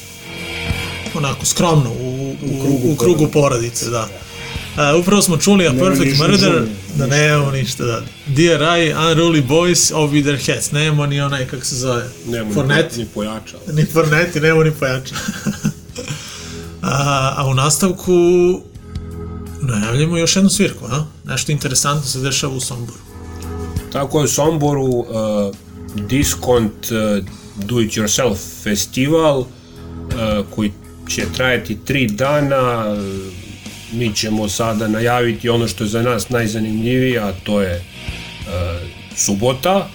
Onako, 1.15 1.47
skromno, 1.47 1.91
u, 1.91 2.37
u, 2.43 2.79
u, 2.85 2.93
u 2.93 2.97
krugu 2.97 3.29
porodice, 3.33 3.91
da. 3.91 4.03
Uh, 4.03 5.01
upravo 5.01 5.23
smo 5.23 5.37
čuli 5.37 5.67
A 5.67 5.73
Perfect 5.73 6.19
Murder, 6.19 6.39
žužulje, 6.39 6.69
da 6.95 7.07
nemamo 7.07 7.51
ništa, 7.51 7.85
da. 7.85 8.03
DRI, 8.27 8.95
Unruly 8.95 9.47
Boys, 9.47 9.93
Of 9.95 10.11
With 10.11 10.23
Their 10.23 10.47
Heads, 10.47 10.71
nemamo 10.71 11.07
ni 11.07 11.21
onaj, 11.21 11.47
kako 11.47 11.65
se 11.65 11.77
zove, 11.77 12.05
Nemo 12.27 12.55
Fornet, 12.55 12.97
ni 12.97 13.07
pojača. 13.15 13.57
ni 13.77 13.85
Forneti, 13.85 14.41
nemamo 14.41 14.65
ni 14.65 14.71
pojača. 14.71 15.15
a, 16.83 17.35
a 17.37 17.47
u 17.47 17.55
nastavku 17.55 18.13
najavljamo 19.63 20.19
još 20.19 20.37
jednu 20.37 20.51
svirku, 20.51 20.85
a? 20.87 21.05
Nešto 21.33 21.53
interesantno 21.53 22.07
se 22.07 22.21
dešava 22.21 22.55
u 22.55 22.61
Somboru. 22.61 22.99
Tako 23.93 24.19
je 24.19 24.25
u 24.25 24.29
Somboru 24.29 24.85
uh, 24.85 25.07
Discount 25.95 26.91
uh, 26.91 27.25
Do 27.65 27.81
It 27.81 27.93
Yourself 27.93 28.37
festival 28.63 29.39
uh, 29.39 29.47
koji 30.51 30.73
će 31.09 31.27
trajati 31.37 31.79
tri 31.85 32.07
dana. 32.07 32.93
Uh, 32.93 32.99
mi 33.93 34.15
ćemo 34.15 34.49
sada 34.49 34.89
najaviti 34.89 35.49
ono 35.49 35.69
što 35.69 35.85
je 35.85 35.89
za 35.89 36.03
nas 36.03 36.29
najzanimljivije, 36.29 37.19
a 37.19 37.33
to 37.45 37.63
je 37.63 37.77
uh, 37.77 38.89
subota. 39.17 39.89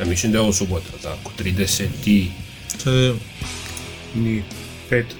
Ja 0.00 0.06
mislim 0.06 0.32
da 0.32 0.38
je 0.38 0.42
ovo 0.42 0.52
subota, 0.52 0.92
tako, 1.02 1.32
30. 1.38 1.86
i... 2.06 2.30
To 2.84 2.90
je 2.90 3.14
Ni 4.14 4.44
petak. 4.88 5.18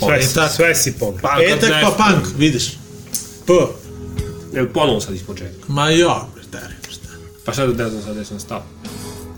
Pa, 0.00 0.06
Sve, 0.06 0.34
tako. 0.34 0.54
sve 0.54 0.74
si 0.74 0.92
pogrešio. 0.98 1.28
Pa, 1.28 1.36
petak 1.38 1.82
pa 1.82 2.04
punk, 2.04 2.38
vidiš. 2.38 2.85
P. 3.46 3.52
Jel 4.54 4.66
ponovo 4.74 5.00
sad 5.00 5.14
iz 5.14 5.22
početka? 5.22 5.64
Ma 5.68 5.90
ja, 5.90 6.28
brtari, 6.34 6.74
šta. 6.90 7.08
Pa 7.44 7.54
sad 7.54 7.76
ne 7.76 7.88
znam 7.88 8.02
sad 8.02 8.14
gde 8.14 8.24
sam 8.24 8.40
stao. 8.40 8.62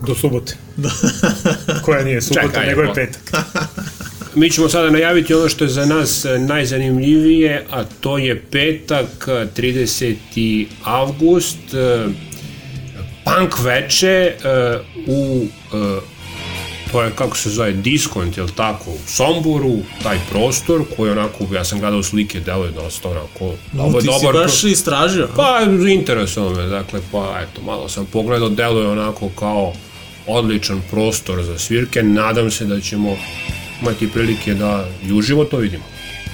Do 0.07 0.15
subote. 0.15 0.57
Koja 1.85 2.03
nije 2.03 2.21
subota, 2.21 2.47
Čekaj, 2.47 2.67
nego 2.67 2.81
je 2.81 2.93
petak. 2.93 3.21
Mi 4.35 4.51
ćemo 4.51 4.69
sada 4.69 4.89
najaviti 4.89 5.33
ono 5.33 5.49
što 5.49 5.63
je 5.63 5.69
za 5.69 5.85
nas 5.85 6.25
e, 6.25 6.39
najzanimljivije, 6.39 7.65
a 7.71 7.83
to 7.83 8.17
je 8.17 8.43
petak, 8.51 9.27
e, 9.27 9.47
30. 9.57 10.65
avgust, 10.83 11.73
e, 11.73 12.05
punk 13.25 13.59
veče 13.63 14.33
u 15.07 15.45
to 16.91 17.01
je 17.01 17.11
kako 17.11 17.37
se 17.37 17.49
zove 17.49 17.71
diskont, 17.73 18.37
jel 18.37 18.47
tako, 18.47 18.91
u 18.91 18.97
Somboru, 19.07 19.73
taj 20.03 20.17
prostor 20.31 20.83
koji 20.97 21.11
onako, 21.11 21.45
ja 21.53 21.63
sam 21.65 21.79
gledao 21.79 22.03
slike, 22.03 22.39
deluje 22.39 22.71
dosta 22.71 23.09
onako, 23.09 23.53
No, 23.73 23.93
ti 23.93 24.07
si 24.19 24.25
pro- 24.25 24.33
baš 24.33 24.63
istražio. 24.63 25.27
Pa, 25.35 25.59
interesuje 25.89 26.49
me, 26.49 26.63
dakle, 26.63 26.99
pa, 27.11 27.39
eto, 27.41 27.61
malo 27.61 27.89
sam 27.89 28.05
pogledao, 28.05 28.49
deluje 28.49 28.87
onako 28.87 29.29
kao 29.29 29.73
odličan 30.27 30.81
prostor 30.91 31.43
za 31.43 31.57
svirke, 31.59 32.03
nadam 32.03 32.51
se 32.51 32.65
da 32.65 32.81
ćemo 32.81 33.17
imati 33.81 34.11
prilike 34.11 34.53
da 34.53 34.85
i 35.07 35.13
uživo 35.13 35.45
to 35.45 35.57
vidimo, 35.57 35.83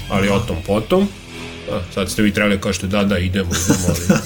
ali 0.10 0.30
o 0.30 0.40
tom 0.40 0.58
potom. 0.68 1.08
A, 1.72 1.80
sad 1.94 2.12
ste 2.12 2.22
vi 2.22 2.34
trebali 2.34 2.62
kao 2.62 2.74
što 2.74 2.88
da, 2.88 3.04
da, 3.04 3.18
idemo, 3.18 3.50
idemo, 3.66 3.88
ali... 3.88 4.20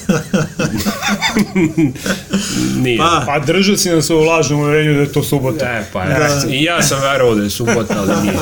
Nije. 2.82 2.98
Pa, 2.98 3.22
Pa 3.26 3.38
držao 3.38 3.76
si 3.76 3.90
nas 3.90 4.10
u 4.10 4.18
lažnom 4.18 4.60
uverenju 4.60 4.94
da 4.94 5.00
je 5.00 5.12
to 5.12 5.22
subota. 5.22 5.66
E, 5.66 5.84
pa 5.92 6.04
ja, 6.04 6.42
i 6.50 6.64
ja 6.64 6.82
sam 6.82 7.00
verovao 7.02 7.34
da 7.34 7.42
je 7.42 7.50
subota, 7.50 7.94
ali 7.98 8.22
nije. 8.22 8.38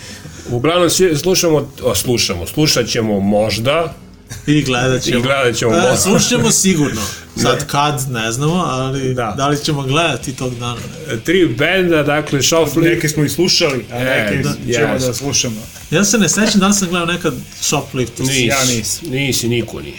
Uglavnom, 0.56 0.90
svi 0.90 1.16
slušamo, 1.16 1.68
a, 1.86 1.94
slušamo, 1.94 2.46
slušat 2.46 2.86
ćemo 2.86 3.20
možda, 3.20 3.94
I 4.46 4.62
gledat 4.62 5.02
ćemo. 5.02 5.18
I 5.18 5.22
gledat 5.22 5.56
ćemo 5.56 5.72
E, 5.72 5.76
možda. 5.76 5.96
slušat 5.96 6.28
ćemo 6.28 6.50
sigurno. 6.50 7.00
Sad 7.36 7.66
kad, 7.66 8.10
ne 8.10 8.32
znamo, 8.32 8.64
ali 8.64 9.14
Da. 9.14 9.34
da, 9.36 9.48
li 9.48 9.58
ćemo 9.58 9.82
gledati 9.82 10.32
tog 10.32 10.54
dana. 10.54 10.76
tri 11.24 11.46
benda, 11.48 12.02
dakle, 12.02 12.42
Shuffling, 12.42 12.86
Neke 12.86 13.08
smo 13.08 13.24
i 13.24 13.28
slušali, 13.28 13.84
a 13.92 13.96
E, 13.96 14.04
neke 14.04 14.36
da, 14.38 14.52
ćemo 14.74 14.92
jes. 14.94 15.02
da 15.02 15.14
slušamo. 15.14 15.60
Ja 15.90 16.04
se 16.04 16.18
ne 16.18 16.28
sećam 16.28 16.60
da 16.60 16.66
li 16.66 16.74
sam 16.74 16.88
gledao 16.88 17.06
nekad 17.06 17.34
Shoplifters. 17.60 18.28
Nisi, 18.28 18.42
Ja 18.42 18.64
nisam. 18.66 19.08
Nisi, 19.10 19.48
niko 19.48 19.80
nije. 19.80 19.98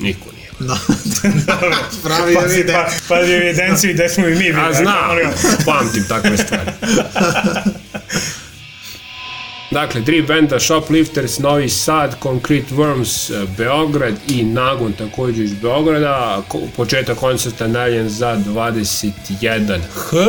Niko 0.00 0.26
nije. 0.26 0.40
Da. 0.60 0.76
Pravi 2.02 2.34
Pa, 2.34 2.40
vide. 2.40 2.72
pa, 2.72 2.86
pa 3.08 3.16
je 3.16 3.36
evidenciju 3.38 3.94
gde 3.94 4.08
smo 4.08 4.26
i 4.26 4.30
mi 4.30 4.36
bili. 4.38 4.52
A 4.52 4.62
ajde, 4.62 4.74
znam, 4.74 5.16
pamtim 5.66 6.04
takve 6.08 6.36
stvari. 6.36 6.70
Dakle, 9.70 10.04
tri 10.04 10.22
benda, 10.22 10.58
Shoplifters, 10.58 11.38
Novi 11.38 11.68
Sad, 11.68 12.16
Concrete 12.22 12.74
Worms, 12.74 13.30
eh, 13.30 13.46
Beograd 13.56 14.14
i 14.28 14.44
Nagon 14.44 14.92
također 14.92 15.44
iz 15.44 15.54
Beograda. 15.54 16.42
Početak 16.76 17.18
koncerta 17.18 17.66
najavljen 17.66 18.08
za 18.08 18.36
21h. 18.46 20.26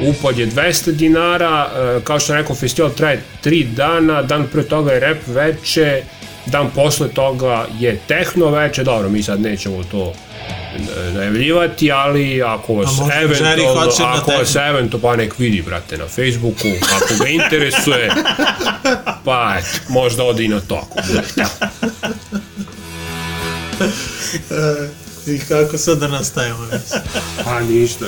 Upad 0.00 0.38
je 0.38 0.46
200 0.46 0.92
dinara, 0.92 1.70
eh, 1.76 2.00
kao 2.04 2.20
što 2.20 2.34
rekao, 2.34 2.56
festival 2.56 2.90
traje 2.90 3.22
3 3.44 3.64
dana, 3.74 4.22
dan 4.22 4.46
pre 4.52 4.62
toga 4.62 4.92
je 4.92 5.00
rap 5.00 5.18
veče, 5.26 6.02
dan 6.46 6.70
posle 6.74 7.08
toga 7.08 7.66
je 7.78 8.00
tehno 8.08 8.50
veče, 8.50 8.84
dobro, 8.84 9.08
mi 9.08 9.22
sad 9.22 9.40
nećemo 9.40 9.84
to 9.84 10.12
eh, 10.76 11.12
najavljivati, 11.14 11.92
ali 11.92 12.42
ako 12.42 12.74
vas 12.74 12.90
eventualno, 13.22 13.92
ako 14.04 14.30
vas 14.30 14.54
eventualno, 14.54 15.08
pa 15.08 15.16
nek 15.16 15.38
vidi, 15.38 15.62
brate, 15.62 15.98
na 15.98 16.08
Facebooku, 16.08 16.68
ako 16.96 17.24
ga 17.24 17.28
interesuje, 17.28 18.10
pa 19.24 19.56
eto, 19.58 19.68
možda 19.88 20.24
ode 20.24 20.44
i 20.44 20.48
na 20.48 20.60
to, 20.60 20.74
ako 20.74 20.98
bude 21.08 21.22
hteo. 21.22 21.46
I 25.26 25.38
kako 25.38 25.78
sad 25.78 25.98
da 25.98 26.08
nastavimo? 26.08 26.58
mislim? 26.58 27.00
Pa 27.44 27.60
ništa. 27.60 28.06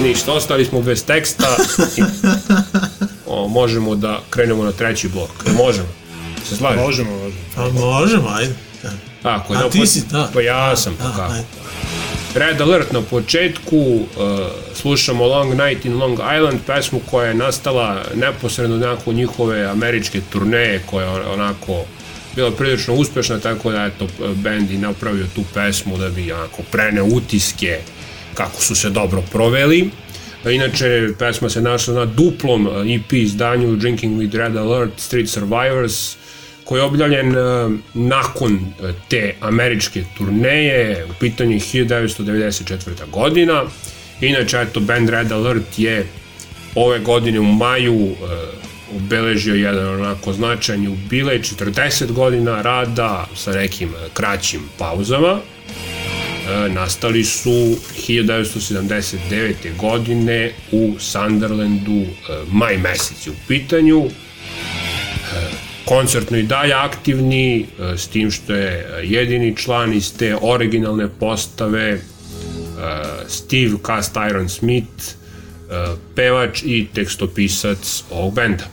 Ništa, 0.00 0.32
ostali 0.32 0.64
smo 0.64 0.80
bez 0.80 1.04
teksta 1.04 1.56
možemo 3.48 3.94
da 3.94 4.20
krenemo 4.30 4.64
na 4.64 4.72
treći 4.72 5.08
blok. 5.08 5.30
Možemo. 5.56 5.88
Se 6.48 6.56
slažeš? 6.56 6.80
Možemo, 6.80 7.10
možemo. 7.12 7.40
Pa 7.56 7.68
možemo, 7.70 8.28
ajde. 8.28 8.54
Tako, 9.22 9.54
A 9.54 9.56
da, 9.56 9.70
ti 9.70 9.78
pa- 9.78 9.86
si, 9.86 10.02
da. 10.10 10.30
Pa 10.34 10.40
ja 10.40 10.76
sam, 10.76 10.96
pa 10.98 11.04
A, 11.04 11.10
kako. 11.10 11.32
ajde. 11.32 11.44
Red 12.34 12.60
Alert 12.60 12.92
na 12.92 13.00
početku, 13.02 13.76
uh, 13.78 14.06
slušamo 14.74 15.26
Long 15.26 15.54
Night 15.54 15.84
in 15.84 15.98
Long 15.98 16.18
Island, 16.36 16.60
pesmu 16.66 17.00
koja 17.10 17.28
je 17.28 17.34
nastala 17.34 18.02
neposredno 18.14 18.76
nakon 18.78 19.14
njihove 19.14 19.64
američke 19.64 20.20
turneje, 20.32 20.82
koja 20.86 21.06
je 21.06 21.26
onako 21.26 21.84
bila 22.36 22.50
prilično 22.50 22.94
uspešna, 22.94 23.38
tako 23.38 23.70
da 23.70 23.84
eto, 23.84 24.06
band 24.34 24.70
i 24.70 24.78
napravio 24.78 25.26
tu 25.34 25.42
pesmu 25.54 25.98
da 25.98 26.08
bi 26.08 26.32
onako 26.32 26.62
preneo 26.70 27.04
utiske 27.04 27.78
kako 28.34 28.62
su 28.62 28.74
se 28.74 28.90
dobro 28.90 29.22
proveli. 29.32 29.90
A 30.44 30.50
Inače, 30.50 31.08
pesma 31.18 31.48
se 31.48 31.60
našla 31.60 31.94
na 31.94 32.04
duplom 32.04 32.68
EP 32.94 33.12
izdanju 33.12 33.76
Drinking 33.76 34.20
with 34.20 34.36
Red 34.36 34.56
Alert 34.56 35.00
Street 35.00 35.28
Survivors, 35.28 36.16
koji 36.64 36.78
je 36.78 36.82
objavljen 36.82 37.36
uh, 37.36 37.72
nakon 37.94 38.54
uh, 38.54 38.90
te 39.08 39.34
američke 39.40 40.04
turneje, 40.18 41.04
u 41.04 41.14
pitanju 41.20 41.52
je 41.52 41.60
1994. 41.60 43.10
godina. 43.10 43.64
Inače, 44.20 44.60
eto, 44.60 44.80
band 44.80 45.08
Red 45.08 45.32
Alert 45.32 45.78
je 45.78 46.06
ove 46.74 46.98
godine 46.98 47.40
u 47.40 47.44
maju 47.44 48.14
obeležio 48.96 49.54
jedan 49.54 49.88
onako 49.88 50.32
značajan 50.32 50.84
jubilej, 50.84 51.38
40 51.38 52.12
godina 52.12 52.62
rada 52.62 53.26
sa 53.36 53.52
nekim 53.52 53.92
kraćim 54.12 54.60
pauzama. 54.78 55.40
Nastali 56.68 57.24
su 57.24 57.76
1979. 58.08 59.76
godine 59.78 60.52
u 60.72 60.94
Sunderlandu, 60.98 62.00
e, 62.00 62.06
maj 62.50 62.78
mesec 62.78 63.26
je 63.26 63.32
u 63.32 63.34
pitanju. 63.48 64.04
E, 64.04 64.10
koncertno 65.84 66.36
i 66.36 66.42
dalje 66.42 66.72
aktivni, 66.74 67.60
e, 67.60 67.64
s 67.96 68.08
tim 68.08 68.30
što 68.30 68.54
je 68.54 69.00
jedini 69.02 69.56
član 69.56 69.92
iz 69.92 70.16
te 70.16 70.36
originalne 70.40 71.08
postave 71.08 72.00
Steve 73.28 73.76
Cast 73.86 74.16
Iron 74.30 74.48
Smith, 74.48 75.04
pevač 76.14 76.62
i 76.64 76.86
tekstopisac 76.94 78.04
ovog 78.10 78.34
benda. 78.34 78.64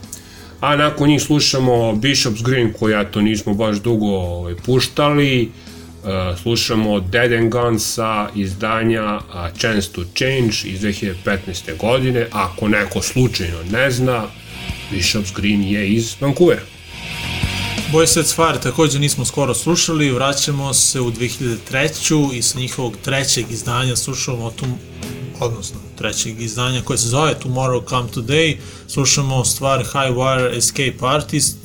A 0.60 0.76
nakon 0.76 1.08
njih 1.08 1.22
slušamo 1.22 1.72
Bishop's 1.92 2.42
Green, 2.44 2.72
koja 2.72 3.04
to 3.04 3.20
nismo 3.20 3.54
baš 3.54 3.76
dugo 3.76 4.06
ovaj, 4.06 4.54
puštali, 4.66 5.50
Uh, 6.02 6.38
slušamo 6.38 7.00
Dead 7.00 7.32
and 7.32 7.50
Gone 7.52 7.78
sa 7.78 8.28
izdanja 8.34 9.20
Chance 9.60 9.92
to 9.92 10.04
Change 10.14 10.52
iz 10.64 10.80
2015. 10.80 11.76
godine. 11.78 12.28
Ako 12.32 12.68
neko 12.68 13.02
slučajno 13.02 13.58
ne 13.70 13.90
zna, 13.90 14.26
Bishop's 14.92 15.34
Green 15.36 15.62
je 15.62 15.92
iz 15.92 16.14
Vancouvera. 16.20 16.62
Boy 17.92 18.34
Fire 18.34 18.60
takođe 18.62 18.98
nismo 18.98 19.24
skoro 19.24 19.54
slušali, 19.54 20.10
vraćamo 20.10 20.74
se 20.74 21.00
u 21.00 21.10
2003. 21.10 22.34
i 22.34 22.42
sa 22.42 22.58
njihovog 22.58 22.96
trećeg 23.04 23.50
izdanja 23.50 23.96
slušamo 23.96 24.50
tu, 24.50 24.66
odnosno 25.40 25.78
trećeg 25.98 26.40
izdanja 26.40 26.82
koje 26.82 26.98
se 26.98 27.08
zove 27.08 27.34
Tomorrow 27.44 27.88
Come 27.88 28.08
Today. 28.14 28.56
Slušamo 28.88 29.44
stvar 29.44 29.78
High 29.78 30.16
Wire 30.16 30.56
Escape 30.56 31.06
Artist, 31.06 31.56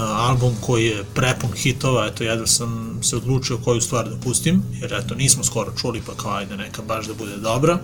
album 0.00 0.56
koji 0.60 0.86
je 0.86 1.04
prepun 1.14 1.50
hitova, 1.52 2.06
eto 2.06 2.24
jedva 2.24 2.46
sam 2.46 2.98
se 3.02 3.16
odlučio 3.16 3.58
koju 3.58 3.80
stvar 3.80 4.08
da 4.08 4.16
pustim, 4.16 4.62
jer 4.80 4.92
eto 4.92 5.14
nismo 5.14 5.44
skoro 5.44 5.72
čuli 5.80 6.02
pa 6.06 6.14
kao 6.14 6.32
ajde 6.32 6.56
neka 6.56 6.82
baš 6.82 7.06
da 7.06 7.14
bude 7.14 7.36
dobra. 7.36 7.78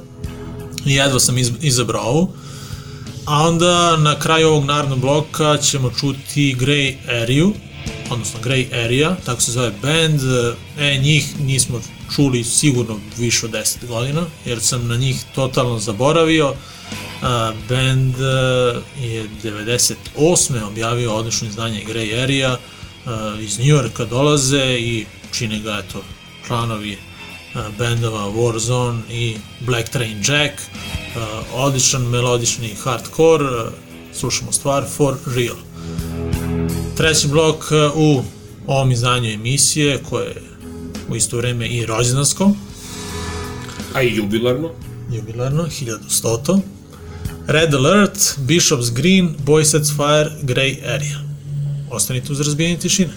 I 0.85 0.95
jedva 0.95 1.21
sam 1.21 1.39
iz, 1.39 1.53
izabrao 1.61 2.03
ovu. 2.03 2.33
A 3.27 3.49
onda 3.49 3.97
na 3.97 4.19
kraju 4.19 4.49
ovog 4.49 4.65
narodnog 4.65 4.99
bloka 4.99 5.57
ćemo 5.57 5.91
čuti 5.91 6.57
Grey 6.61 6.95
Area, 7.23 7.47
odnosno 8.11 8.41
Grey 8.41 8.85
Area, 8.85 9.17
tako 9.25 9.41
se 9.41 9.53
zove 9.53 9.73
band. 9.83 10.21
E, 10.79 10.99
njih 10.99 11.41
nismo 11.41 11.81
čuli 12.15 12.45
sigurno 12.45 12.99
više 13.19 13.47
od 13.47 13.53
10 13.53 13.87
godina, 13.87 14.27
jer 14.45 14.61
sam 14.61 14.89
na 14.89 14.97
njih 14.97 15.25
totalno 15.35 15.79
zaboravio. 15.79 16.55
A, 17.23 17.53
band 17.69 18.15
e, 18.15 19.07
je 19.07 19.29
98. 19.43 20.63
objavio 20.67 21.15
odlično 21.15 21.49
izdanje 21.49 21.85
Grey 21.89 22.23
Area, 22.23 22.57
a, 23.07 23.37
iz 23.41 23.59
New 23.59 23.67
Yorka 23.67 24.05
dolaze 24.05 24.77
i 24.79 25.07
čine 25.33 25.59
ga 25.59 25.83
eto 25.87 26.03
članovi 26.47 26.99
bendova 27.79 28.25
Warzone 28.25 29.01
i 29.11 29.37
Black 29.61 29.89
Train 29.89 30.19
Jack, 30.19 30.63
odličan 31.55 32.03
melodični 32.03 32.75
hardcore, 32.85 33.71
slušamo 34.13 34.53
stvar 34.53 34.85
For 34.97 35.17
Real. 35.27 35.57
Treći 37.01 37.29
blok 37.29 37.73
a, 37.73 37.91
u 37.95 38.23
ovom 38.67 38.93
izdanju 38.93 39.31
emisije, 39.31 40.01
koje 40.11 40.27
je 40.27 40.43
u 41.09 41.17
isto 41.17 41.37
vreme 41.37 41.69
i 41.69 41.87
rođendansko, 41.87 42.51
A 43.95 44.03
i 44.03 44.17
jubilarno. 44.17 44.71
jubilarno, 45.13 45.67
1100. 45.67 46.61
Red 47.47 47.75
Alert, 47.75 48.19
Bishop's 48.39 48.93
Green, 48.95 49.35
Boy 49.47 49.65
Sets 49.65 49.91
Fire, 49.91 50.31
Grey 50.43 50.95
Area. 50.95 51.21
Ostanite 51.91 52.33
uz 52.33 52.41
razbijanje 52.41 52.77
tišine. 52.77 53.13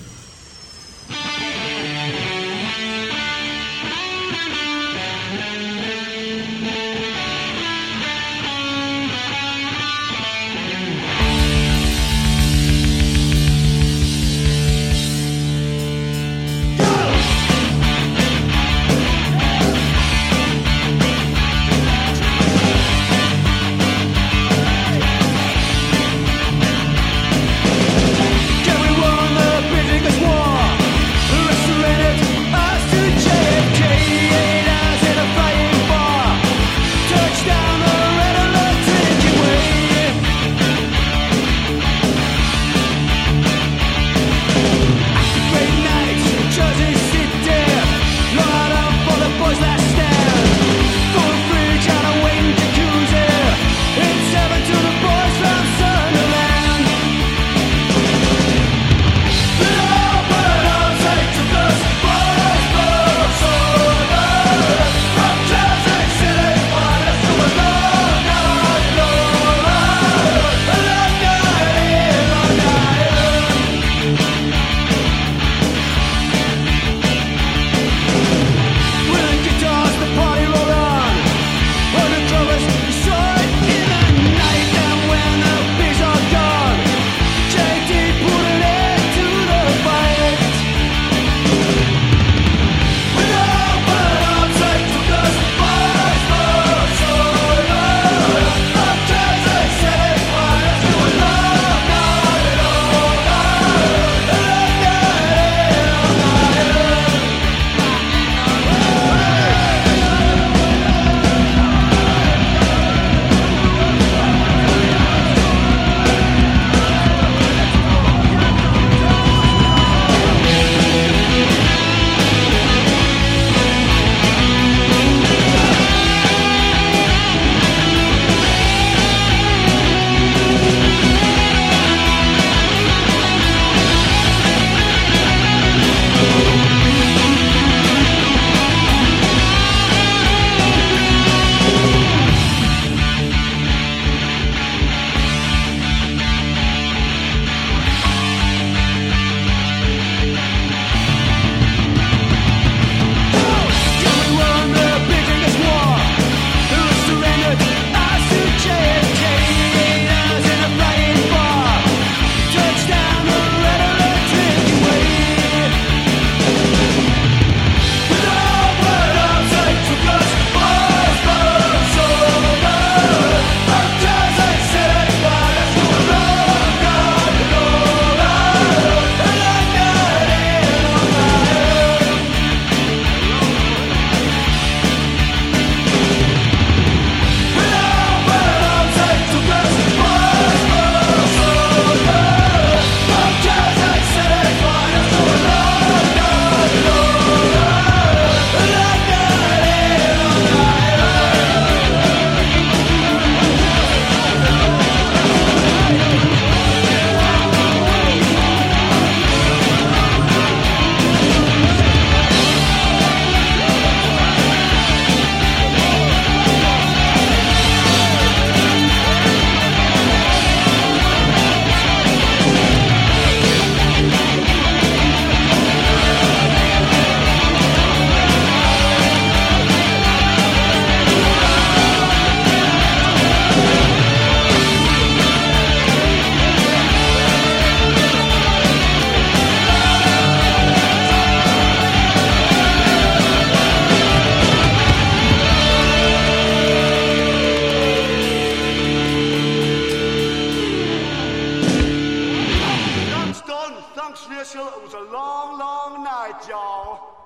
special. 254.44 254.68
It 254.68 254.84
was 254.84 254.94
a 254.94 255.00
long, 255.00 255.58
long 255.58 256.04
night, 256.04 256.48
y'all. 256.50 257.23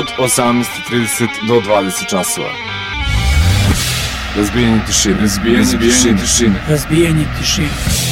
od 0.00 0.12
18.30 0.18 1.28
do 1.48 1.54
20 1.54 2.10
časova. 2.10 2.52
Razbijanje 4.36 4.80
tišine. 4.86 5.14
Razbijanje 5.20 5.64
tišine. 5.64 5.82
Razbijanje 5.82 6.20
tišine. 6.22 6.64
Razbijanje 6.68 7.26
tišine. 7.38 8.09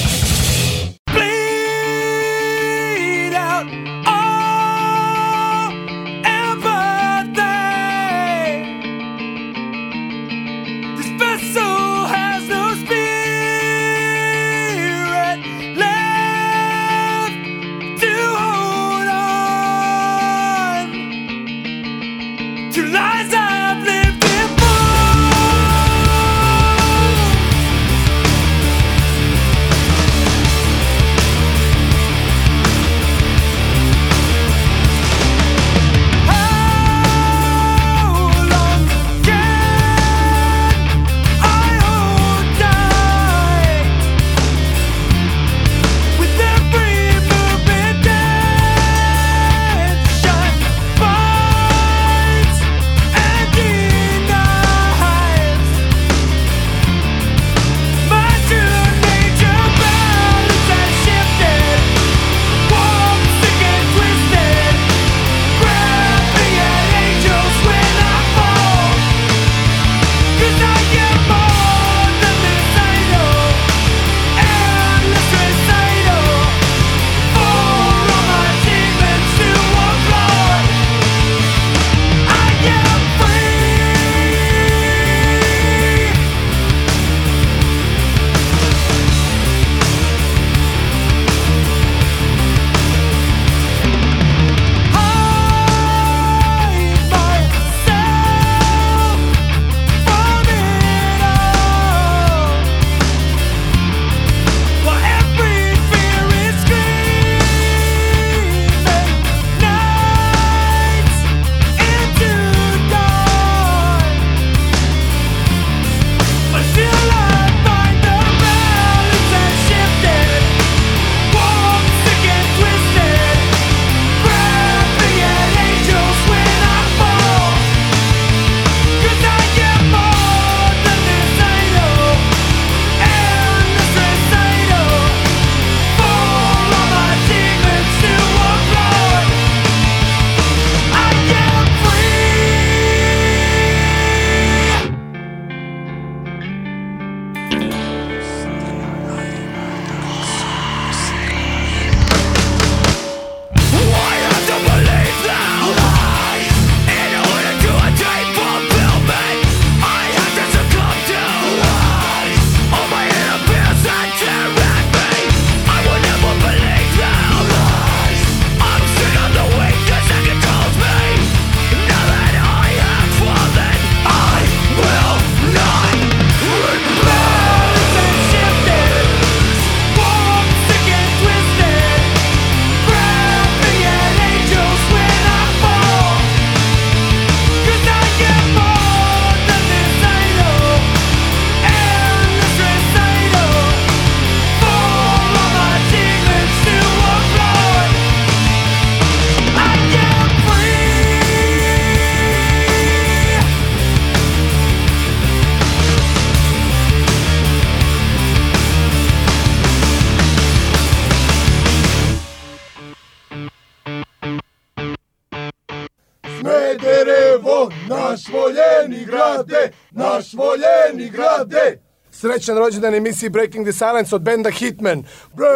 srećan 222.38 222.58
rođendan 222.58 222.94
emisiji 222.94 223.30
Breaking 223.30 223.66
the 223.66 223.72
Silence 223.72 224.14
od 224.14 224.22
benda 224.22 224.50
Hitman. 224.50 225.04
Bro, 225.34 225.47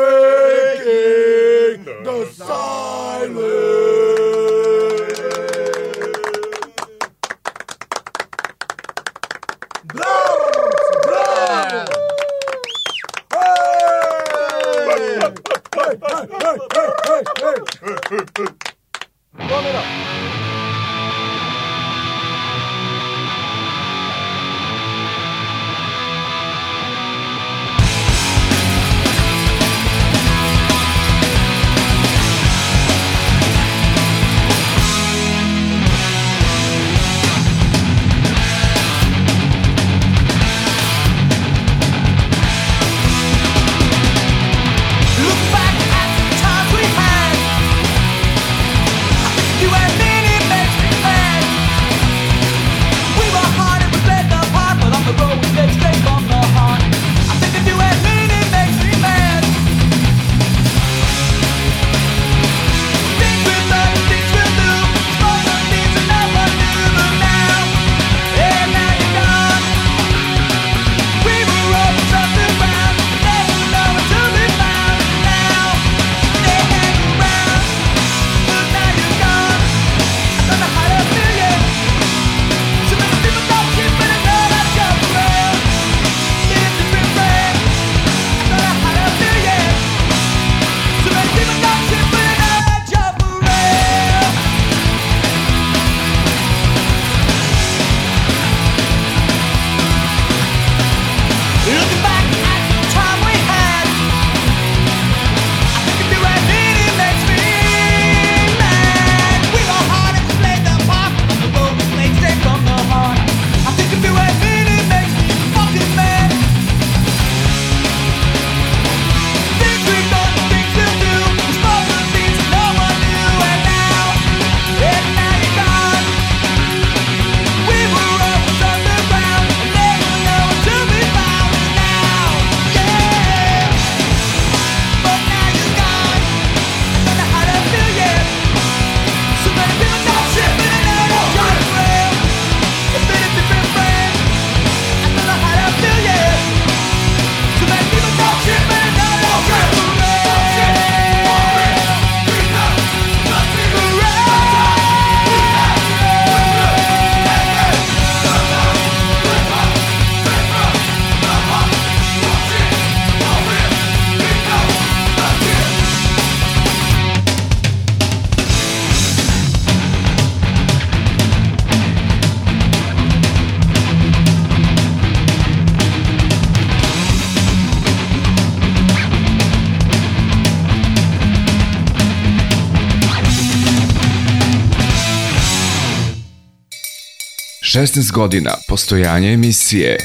16 187.82 188.12
godina 188.12 188.50
postojanja 188.68 189.32
emisije. 189.32 189.96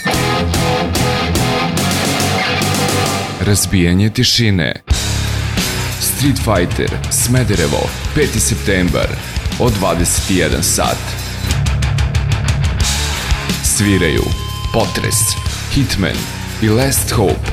Razbijanje 3.41 4.09
tišine. 4.09 4.73
Street 5.99 6.37
Fighter, 6.37 6.97
Smederevo, 7.11 7.89
5. 8.15 8.39
septembar, 8.39 9.07
od 9.59 9.73
21 9.81 10.61
sat. 10.61 10.97
Sviraju 13.63 14.23
Potres, 14.73 15.15
Hitman 15.73 16.17
i 16.61 16.69
Last 16.69 17.11
Hope. 17.11 17.51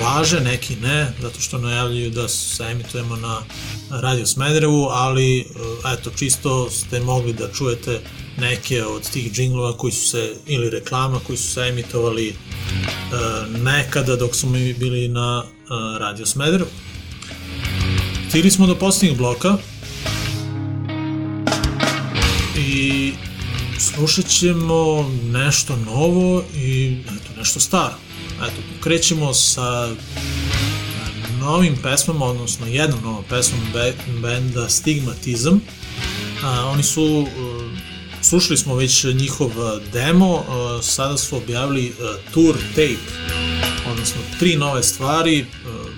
važe, 0.04 0.40
neki 0.40 0.76
ne, 0.76 1.14
zato 1.22 1.42
što 1.42 1.58
najavljuju 1.58 2.10
da 2.10 2.28
se 2.28 2.64
emitujemo 2.64 3.16
na 3.16 3.42
Radio 3.90 4.26
Smederevu, 4.26 4.88
ali 4.92 5.40
e, 5.40 5.44
eto, 5.94 6.12
čisto 6.16 6.70
ste 6.70 7.00
mogli 7.00 7.34
da 7.34 7.52
čujete 7.52 8.02
neke 8.38 8.84
od 8.84 9.10
tih 9.10 9.32
džinglova 9.32 9.78
koji 9.78 9.92
su 9.94 10.10
se, 10.10 10.36
ili 10.48 10.70
reklama 10.70 11.20
koji 11.28 11.38
su 11.38 11.48
se 11.48 11.62
emitovali 11.62 12.28
e, 12.30 12.34
nekada 13.58 14.16
dok 14.16 14.36
smo 14.36 14.50
mi 14.50 14.74
bili 14.74 15.08
na 15.08 15.44
e, 15.46 16.00
Radio 16.00 16.26
Smederevu. 16.26 16.70
Stigli 18.30 18.52
smo 18.52 18.68
do 18.68 18.76
posljednjeg 18.76 19.18
bloka 19.18 19.58
i 22.58 23.14
slušat 23.80 24.26
ćemo 24.26 25.12
nešto 25.32 25.76
novo 25.76 26.44
i 26.56 26.98
eto, 27.06 27.38
nešto 27.38 27.60
staro. 27.60 28.11
Eto, 28.48 28.62
krećemo 28.84 29.34
sa 29.34 29.90
novim 31.40 31.78
pesmama, 31.84 32.26
odnosno 32.26 32.68
jednom 32.68 33.04
novom 33.04 33.24
pesmom 33.30 33.62
be, 33.74 33.94
benda 34.22 34.70
Stigmatizam. 34.70 35.62
A, 36.44 36.66
oni 36.66 36.84
su, 36.84 37.04
uh, 37.04 37.28
slušali 38.22 38.58
smo 38.58 38.76
već 38.76 39.04
njihov 39.04 39.52
demo, 39.94 40.44
sada 40.82 41.18
su 41.18 41.38
objavili 41.38 41.94
tour 42.34 42.56
tape, 42.70 42.96
odnosno 43.92 44.22
tri 44.40 44.56
nove 44.56 44.84
stvari, 44.84 45.42
uh, 45.42 45.92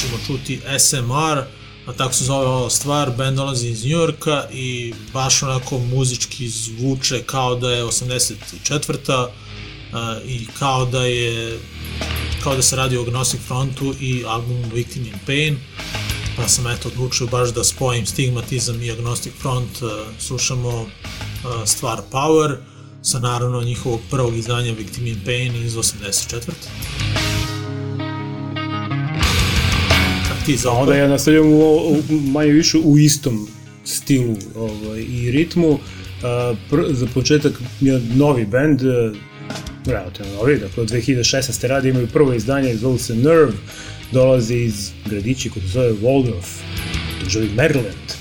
ćemo 0.00 0.18
čuti 0.26 0.60
SMR, 0.78 1.38
a 1.86 1.92
tako 1.96 2.14
se 2.14 2.24
zove 2.24 2.46
ova 2.46 2.70
stvar, 2.70 3.10
band 3.10 3.36
dolazi 3.36 3.68
iz 3.68 3.84
Njujorka 3.84 4.44
i 4.52 4.94
baš 5.12 5.42
onako 5.42 5.78
muzički 5.78 6.48
zvuče 6.48 7.22
kao 7.22 7.54
da 7.54 7.70
je 7.70 7.84
84. 7.84 9.28
I 10.26 10.46
kao 10.58 10.84
da 10.84 11.04
je 11.04 11.58
kao 12.42 12.56
da 12.56 12.62
se 12.62 12.76
radi 12.76 12.96
o 12.96 13.02
Agnostic 13.02 13.40
Frontu 13.40 13.94
i 14.00 14.24
albumu 14.26 14.68
Victim 14.74 15.04
in 15.04 15.14
Pain 15.26 15.56
pa 16.36 16.48
sam 16.48 16.66
eto 16.66 16.88
odlučio 16.88 17.26
baš 17.26 17.54
da 17.54 17.64
spojim 17.64 18.06
stigmatizam 18.06 18.82
i 18.82 18.90
Agnostic 18.90 19.32
Front 19.40 19.82
uh, 19.82 19.90
slušamo 20.18 20.68
uh, 20.68 20.88
stvar 21.64 22.00
Power 22.10 22.56
sa 23.02 23.18
naravno 23.18 23.62
njihovog 23.62 24.00
prvog 24.10 24.36
izdanja 24.36 24.72
Victim 24.72 25.06
in 25.06 25.20
Pain 25.24 25.64
iz 25.64 25.76
84. 25.76 26.50
A 30.32 30.44
ti 30.46 30.58
onda 30.66 30.94
ja 30.94 31.08
nastavljam 31.08 31.46
u, 31.46 31.58
u, 31.58 32.02
manje 32.10 32.50
više 32.50 32.78
u 32.78 32.98
istom 32.98 33.48
stilu 33.84 34.36
ovaj, 34.56 35.00
i 35.00 35.30
ritmu. 35.30 35.68
Uh, 35.68 35.78
pr, 36.70 36.76
za 36.90 37.06
početak 37.14 37.52
je 37.80 38.00
novi 38.14 38.46
band, 38.46 38.82
uh, 38.82 39.16
relativno 39.86 40.32
novi, 40.32 40.58
dakle 40.58 40.82
od 40.82 40.90
2016. 40.90 41.66
radi 41.66 41.88
imaju 41.88 42.06
prvo 42.06 42.32
izdanje, 42.32 42.76
zovu 42.76 42.98
se 42.98 43.14
Nerve, 43.14 43.52
dolazi 44.12 44.56
iz 44.56 44.90
gradići 45.06 45.50
koji 45.50 45.62
se 45.62 45.68
zove 45.68 45.92
Waldorf, 45.92 46.46
državi 47.24 47.50
Maryland 47.56 48.14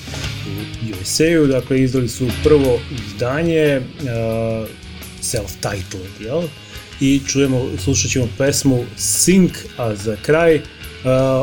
u 0.47 1.01
USA-u, 1.01 1.47
dakle 1.47 1.83
izdali 1.83 2.07
su 2.07 2.27
prvo 2.43 2.79
izdanje, 3.07 3.77
uh, 3.77 4.67
self-titled, 5.21 6.21
jel? 6.25 6.41
I 7.01 7.21
čujemo, 7.27 7.69
slušat 7.83 8.11
ćemo 8.11 8.27
pesmu 8.37 8.85
Sink, 8.97 9.51
a 9.77 9.95
za 9.95 10.15
kraj 10.21 10.55
uh, 10.55 10.61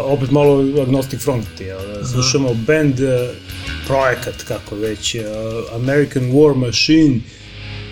opet 0.04 0.30
malo 0.30 0.82
Agnostic 0.82 1.20
Front, 1.22 1.60
jel? 1.60 1.80
Slušamo 2.12 2.54
band, 2.54 3.00
uh, 3.00 3.08
projekat, 3.86 4.42
kako 4.48 4.76
već, 4.76 5.14
uh, 5.14 5.22
American 5.74 6.32
War 6.32 6.56
Machine, 6.56 7.20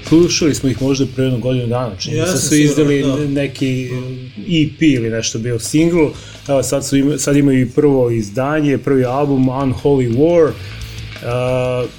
slušali 0.08 0.54
smo 0.54 0.68
ih 0.68 0.82
možda 0.82 1.06
pre 1.14 1.24
jednu 1.24 1.38
godinu 1.38 1.66
dana, 1.66 1.96
čini 1.98 2.16
Jeste, 2.16 2.38
su 2.38 2.54
izdali 2.54 3.02
da. 3.02 3.16
neki 3.16 3.90
EP 4.38 4.82
ili 4.82 5.10
nešto 5.10 5.38
bio 5.38 5.58
single, 5.58 6.08
evo 6.48 6.62
sad, 6.62 6.86
su 6.86 6.96
ima, 6.96 7.18
sad 7.18 7.36
imaju 7.36 7.60
i 7.60 7.70
prvo 7.70 8.10
izdanje, 8.10 8.78
prvi 8.78 9.04
album 9.04 9.46
Unholy 9.46 10.16
War, 10.16 10.48
uh, 10.48 11.90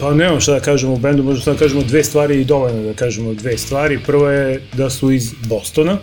pa 0.00 0.14
nemam 0.14 0.40
šta 0.40 0.52
da 0.52 0.60
kažemo 0.60 0.92
u 0.92 0.98
bendu, 0.98 1.22
možda 1.22 1.40
šta 1.40 1.52
da 1.52 1.58
kažemo 1.58 1.82
dve 1.82 2.04
stvari 2.04 2.40
i 2.40 2.44
dovoljno 2.44 2.82
da 2.82 2.94
kažemo 2.94 3.34
dve 3.34 3.58
stvari. 3.58 3.98
Prva 4.06 4.32
je 4.32 4.62
da 4.76 4.90
su 4.90 5.12
iz 5.12 5.32
Bostona, 5.48 5.98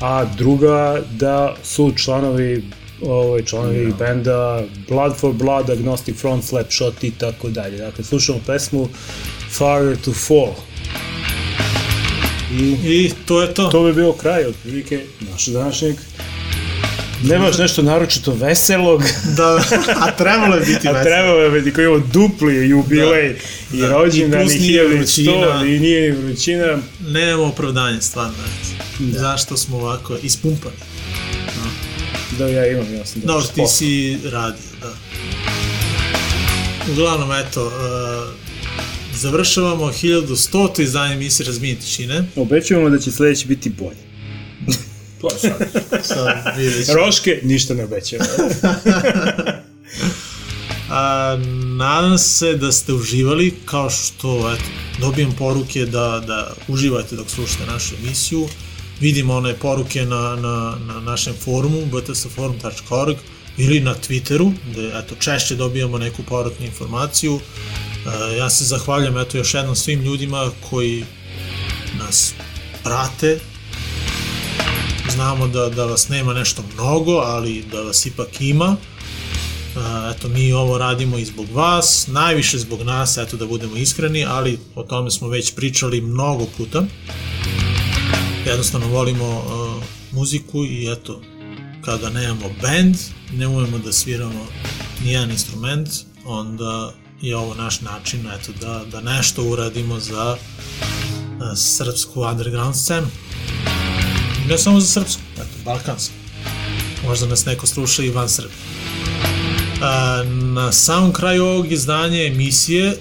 a 0.00 0.24
druga 0.38 1.02
da 1.10 1.54
su 1.62 1.92
članovi 1.96 2.62
ovaj, 3.02 3.42
članovi 3.42 3.92
benda 3.98 4.62
Blood 4.88 5.16
for 5.16 5.32
Blood, 5.32 5.70
Agnostic 5.70 6.16
Front, 6.16 6.44
Slapshot 6.44 7.04
i 7.04 7.10
tako 7.10 7.48
dalje. 7.48 7.78
Dakle, 7.78 8.04
slušamo 8.04 8.38
pesmu 8.46 8.88
Farther 9.50 9.96
to 10.04 10.12
Fall. 10.12 10.67
I, 12.52 12.62
I 12.84 13.12
to 13.26 13.42
je 13.42 13.54
to. 13.54 13.64
to 13.64 13.84
bi 13.84 13.92
bio 13.92 14.12
kraj 14.12 14.44
otprilike 14.44 15.00
našeg 15.22 15.54
današnjeg 15.54 15.96
ne 17.22 17.38
baš 17.38 17.58
nešto 17.58 17.82
naročito 17.82 18.32
veselog, 18.32 19.02
Da, 19.36 19.60
a 19.96 20.10
trebalo 20.12 20.54
je 20.54 20.60
biti 20.60 20.88
a 20.88 20.92
veselo. 20.92 21.04
trebalo 21.04 21.40
je 21.40 21.50
biti 21.52 21.72
koji 21.72 21.86
ovo 21.86 21.98
dupli 22.02 22.68
jubilej 22.68 23.36
i 23.72 23.76
Da. 23.76 23.88
rođendan 23.88 24.40
I 24.40 24.44
i 24.44 24.46
plus 24.46 24.60
nije 24.60 24.84
1100 24.84 24.96
vrućina. 24.96 25.64
i 25.66 25.78
nije 25.78 26.00
ni 26.02 26.18
vrućina. 26.18 26.78
Nemamo 27.02 27.44
opravdanje, 27.44 28.00
stvarno. 28.00 28.34
eto. 28.38 29.18
Zašto 29.18 29.56
smo 29.56 29.76
ovako 29.76 30.16
ispumpani? 30.16 30.74
Da, 32.38 32.46
ja 32.46 32.66
imam, 32.66 32.94
ja 32.94 33.06
sam 33.06 33.20
Dobro, 33.20 33.34
došao 33.36 33.52
ti 33.56 33.66
si 33.68 34.18
radio, 34.24 34.62
da. 34.80 34.92
Uglavnom, 36.92 37.32
eto, 37.32 37.66
uh, 37.66 37.72
završavamo 39.18 39.86
1100. 39.86 40.82
izdanje 40.82 41.14
emisije 41.14 41.46
Razmije 41.46 41.76
tišine. 41.76 42.24
Obećujemo 42.36 42.90
da 42.90 42.98
će 42.98 43.10
sledeći 43.10 43.46
biti 43.46 43.70
bolje. 43.70 44.08
To 45.20 45.28
je 45.32 45.38
sad. 45.38 45.70
Sad 46.02 46.58
vidjet. 46.58 46.88
Roške, 46.88 47.40
ništa 47.42 47.74
ne 47.74 47.84
obećamo. 47.84 48.24
A, 50.90 51.36
nadam 51.76 52.18
se 52.18 52.54
da 52.54 52.72
ste 52.72 52.92
uživali, 52.92 53.54
kao 53.64 53.90
što 53.90 54.52
eto, 54.52 54.64
dobijem 55.00 55.32
poruke 55.32 55.86
da, 55.86 56.22
da 56.26 56.54
uživate 56.68 57.16
dok 57.16 57.30
slušate 57.30 57.66
našu 57.66 57.94
emisiju. 58.02 58.48
Vidimo 59.00 59.34
one 59.34 59.54
poruke 59.54 60.04
na, 60.04 60.36
na, 60.36 60.76
na 60.86 61.00
našem 61.00 61.34
forumu 61.44 61.86
btsforum.org 61.86 63.16
ili 63.58 63.80
na 63.80 63.94
Twitteru, 63.94 64.52
gde 64.70 64.88
eto, 64.88 65.14
češće 65.20 65.54
dobijamo 65.54 65.98
neku 65.98 66.22
povratnu 66.22 66.66
informaciju. 66.66 67.40
E, 67.40 68.36
ja 68.36 68.50
se 68.50 68.64
zahvaljam 68.64 69.18
eto, 69.18 69.38
još 69.38 69.54
jednom 69.54 69.76
svim 69.76 70.02
ljudima 70.02 70.50
koji 70.70 71.04
nas 71.98 72.34
prate, 72.84 73.38
znamo 75.10 75.48
da, 75.48 75.68
da 75.68 75.84
vas 75.84 76.08
nema 76.08 76.34
nešto 76.34 76.62
mnogo, 76.74 77.12
ali 77.12 77.64
da 77.72 77.80
vas 77.80 78.06
ipak 78.06 78.40
ima. 78.40 78.76
A, 79.76 80.12
eto, 80.16 80.28
mi 80.28 80.52
ovo 80.52 80.78
radimo 80.78 81.18
i 81.18 81.24
zbog 81.24 81.46
vas, 81.52 82.06
najviše 82.06 82.58
zbog 82.58 82.82
nas, 82.82 83.16
eto 83.16 83.36
da 83.36 83.46
budemo 83.46 83.76
iskreni, 83.76 84.24
ali 84.24 84.58
o 84.74 84.82
tome 84.82 85.10
smo 85.10 85.28
već 85.28 85.54
pričali 85.54 86.00
mnogo 86.00 86.46
puta. 86.56 86.84
Jednostavno 88.46 88.86
volimo 88.86 89.38
uh, 89.38 89.82
muziku 90.12 90.64
i 90.64 90.92
eto, 90.92 91.20
kada 91.84 92.10
nemamo 92.10 92.50
band, 92.62 92.96
ne 93.32 93.46
umemo 93.46 93.78
da 93.78 93.92
sviramo 93.92 94.46
nijedan 95.04 95.30
instrument, 95.30 95.88
onda 96.24 96.92
je 97.20 97.36
ovo 97.36 97.54
naš 97.54 97.80
način 97.80 98.20
eto, 98.40 98.52
da, 98.60 98.84
da 98.92 99.00
nešto 99.00 99.42
uradimo 99.42 100.00
za 100.00 100.36
uh, 100.36 101.42
srpsku 101.56 102.22
underground 102.22 102.76
scenu. 102.76 103.06
Ne 104.48 104.58
samo 104.58 104.80
za 104.80 104.86
srpsku, 104.86 105.22
eto, 105.34 105.54
balkansku. 105.64 106.14
Možda 107.06 107.26
nas 107.26 107.44
neko 107.44 107.66
sluša 107.66 108.02
i 108.02 108.10
van 108.10 108.28
Srbije. 108.28 108.56
A, 109.82 110.22
na 110.26 110.72
samom 110.72 111.12
kraju 111.12 111.44
ovog 111.44 111.72
izdanja 111.72 112.26
emisije, 112.26 112.96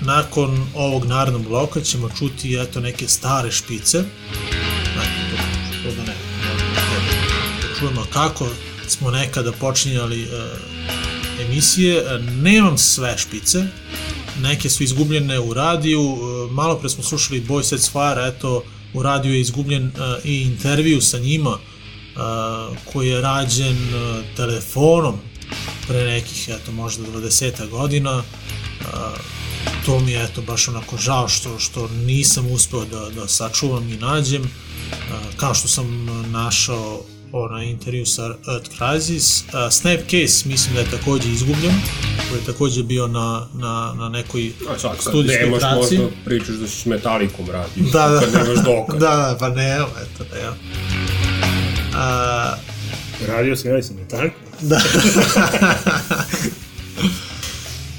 nakon 0.00 0.66
ovog 0.74 1.04
narodnog 1.04 1.48
bloka, 1.48 1.80
ćemo 1.80 2.08
čuti 2.18 2.56
eto 2.56 2.80
neke 2.80 3.08
stare 3.08 3.52
špice. 3.52 3.98
Eto, 3.98 5.36
to, 5.82 5.90
to 5.90 5.96
da 5.96 6.02
ne, 6.02 6.14
da 7.62 7.78
čujemo 7.78 8.06
kako 8.12 8.48
smo 8.88 9.10
nekada 9.10 9.52
počinjali 9.52 10.22
uh, 10.22 10.28
emisije. 11.40 11.96
E, 11.98 12.18
Nemam 12.18 12.78
sve 12.78 13.18
špice, 13.18 13.64
neke 14.40 14.70
su 14.70 14.82
izgubljene 14.82 15.40
u 15.40 15.54
radiju, 15.54 16.02
uh, 16.02 16.50
malo 16.50 16.78
pre 16.78 16.88
smo 16.88 17.02
slušali 17.02 17.44
Boy 17.48 17.62
Sets 17.62 17.90
Fire, 17.92 18.28
eto, 18.28 18.64
u 18.94 19.02
radiju 19.02 19.34
je 19.34 19.40
izgubljen 19.40 19.86
uh, 19.86 20.24
i 20.24 20.42
intervju 20.42 21.00
sa 21.00 21.18
njima, 21.18 21.50
uh, 21.50 22.76
koji 22.92 23.08
je 23.08 23.20
rađen 23.20 23.76
uh, 23.76 24.24
telefonom 24.36 25.16
pre 25.88 26.04
nekih, 26.04 26.48
eto, 26.48 26.72
možda 26.72 27.02
20 27.04 27.68
godina. 27.68 28.16
Uh, 28.16 28.84
to 29.86 30.00
mi 30.00 30.12
je, 30.12 30.24
eto, 30.24 30.42
baš 30.42 30.68
onako 30.68 30.96
žao 30.96 31.28
što, 31.28 31.58
što 31.58 31.88
nisam 31.88 32.50
uspeo 32.52 32.84
da, 32.84 33.10
da 33.10 33.28
sačuvam 33.28 33.88
i 33.88 33.96
nađem. 33.96 34.50
Kao 35.36 35.54
što 35.54 35.68
sam 35.68 36.06
našao 36.30 37.02
onaj 37.32 37.66
intervju 37.66 38.06
sa 38.06 38.22
Earth 38.24 38.70
Crisis. 38.70 39.42
Uh, 39.42 39.48
Snapcase 39.72 40.48
mislim 40.48 40.74
da 40.74 40.80
je 40.80 40.90
takođe 40.90 41.28
izgubljen, 41.28 41.74
koji 42.30 42.38
je 42.38 42.44
takođe 42.46 42.82
bio 42.82 43.06
na, 43.06 43.46
na, 43.54 43.94
na 43.98 44.08
nekoj 44.08 44.52
A 44.68 44.72
kad 44.82 45.00
studijskoj 45.00 45.44
nemaš, 45.44 45.60
traci. 45.60 45.76
možda 45.98 46.16
pričaš 46.24 46.48
da 46.48 46.68
si 46.68 46.76
s 46.76 46.86
metalikom 46.86 47.46
radio. 47.46 47.84
Da, 47.92 48.08
da. 48.08 48.20
Kad 48.20 48.32
nemaš 48.34 48.64
dokaz. 48.64 49.00
da, 49.00 49.16
da, 49.18 49.36
pa 49.40 49.48
ne, 49.48 49.74
eto, 49.74 49.88
eto, 50.24 50.36
evo. 50.36 50.54
A, 51.94 52.54
Radio 53.28 53.56
smjeli 53.56 53.82
sam, 53.82 53.98
je 53.98 54.08
tako? 54.08 54.34
da. 54.60 54.80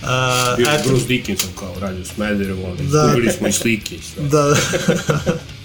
A, 0.03 0.53
Bio 0.57 0.67
je 0.67 0.79
Bruce 0.87 1.05
Dickinson 1.07 1.49
kao 1.59 1.75
radio 1.79 2.05
Smederevo, 2.05 2.65
ali 2.67 2.77
Da. 2.77 3.03
izgubili 3.05 3.31
smo 3.31 3.47
i 3.47 3.51
slike 3.51 3.95
i 3.95 3.99
sve. 4.03 4.23
Da. 4.23 4.55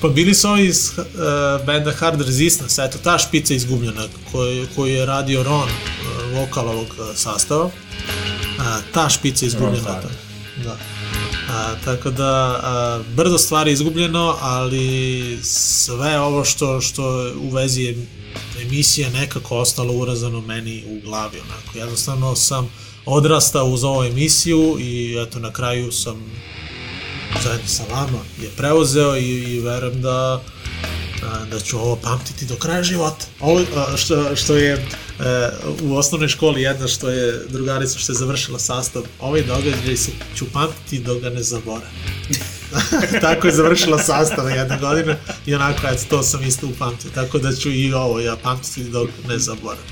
pa 0.00 0.08
bili 0.08 0.34
su 0.34 0.48
ovi 0.48 0.66
iz 0.66 0.90
uh, 0.98 1.66
benda 1.66 1.92
Hard 1.92 2.20
Resistance, 2.20 2.82
eto 2.82 2.98
ta 2.98 3.18
špica 3.18 3.54
je 3.54 3.56
izgubljena 3.56 4.06
koju, 4.32 4.66
koju 4.76 4.94
je 4.94 5.06
radio 5.06 5.42
Ron, 5.42 5.68
uh, 5.68 6.38
vokal 6.40 6.68
ovog 6.68 6.86
uh, 6.98 7.16
sastava. 7.16 7.64
Uh, 7.64 7.72
ta 8.92 9.08
špica 9.08 9.44
je 9.44 9.46
izgubljena. 9.46 10.00
Da. 10.64 10.76
A, 11.50 11.74
tako 11.84 12.10
da 12.10 12.60
a, 12.62 13.00
brdo 13.16 13.38
stvari 13.38 13.70
je 13.70 13.74
izgubljeno, 13.74 14.36
ali 14.40 15.38
sve 15.42 16.20
ovo 16.20 16.44
što 16.44 16.80
što 16.80 17.32
u 17.40 17.50
vezi 17.50 17.82
je 17.82 18.06
emisije 18.62 19.10
nekako 19.10 19.56
ostalo 19.56 19.92
urazano 19.92 20.40
meni 20.40 20.84
u 20.86 21.00
glavi 21.04 21.38
onako. 21.40 21.78
Jednostavno 21.78 22.36
sam 22.36 22.70
odrastao 23.06 23.66
uz 23.66 23.84
ovu 23.84 24.04
emisiju 24.04 24.76
i 24.80 25.16
eto 25.26 25.38
na 25.38 25.52
kraju 25.52 25.92
sam 25.92 26.32
zajedno 27.42 27.68
sa 27.68 27.82
vama 27.90 28.18
je 28.42 28.48
preuzeo 28.56 29.16
i, 29.16 29.56
i 29.56 29.60
verujem 29.60 30.02
da 30.02 30.42
da 31.50 31.60
ću 31.60 31.78
ovo 31.78 31.96
pamtiti 31.96 32.46
do 32.46 32.56
kraja 32.56 32.82
života. 32.82 33.26
Ovo 33.40 33.60
što, 33.96 34.36
što 34.36 34.56
je 34.56 34.72
e, 34.72 34.80
u 35.82 35.96
osnovnoj 35.96 36.28
školi 36.28 36.62
jedna 36.62 36.88
što 36.88 37.10
je 37.10 37.44
drugarica 37.48 37.98
što 37.98 38.12
je 38.12 38.16
završila 38.16 38.58
sastav, 38.58 39.02
ovaj 39.20 39.42
događaj 39.42 39.96
se, 39.96 40.10
ću 40.36 40.44
pamtiti 40.52 40.98
dok 40.98 41.20
ga 41.20 41.30
ne 41.30 41.42
zaboravim. 41.42 41.88
tako 43.20 43.46
je 43.46 43.54
završila 43.54 43.98
sastav 43.98 44.50
jedne 44.50 44.78
godine 44.78 45.18
i 45.46 45.54
onako, 45.54 45.86
eto, 45.86 46.02
to 46.08 46.22
sam 46.22 46.42
isto 46.42 46.66
upamtio. 46.66 47.10
Tako 47.14 47.38
da 47.38 47.52
ću 47.52 47.70
i 47.72 47.92
ovo 47.92 48.20
ja 48.20 48.36
pamtiti 48.36 48.84
dok 48.84 49.08
ne 49.28 49.38
zaboravim. 49.38 49.84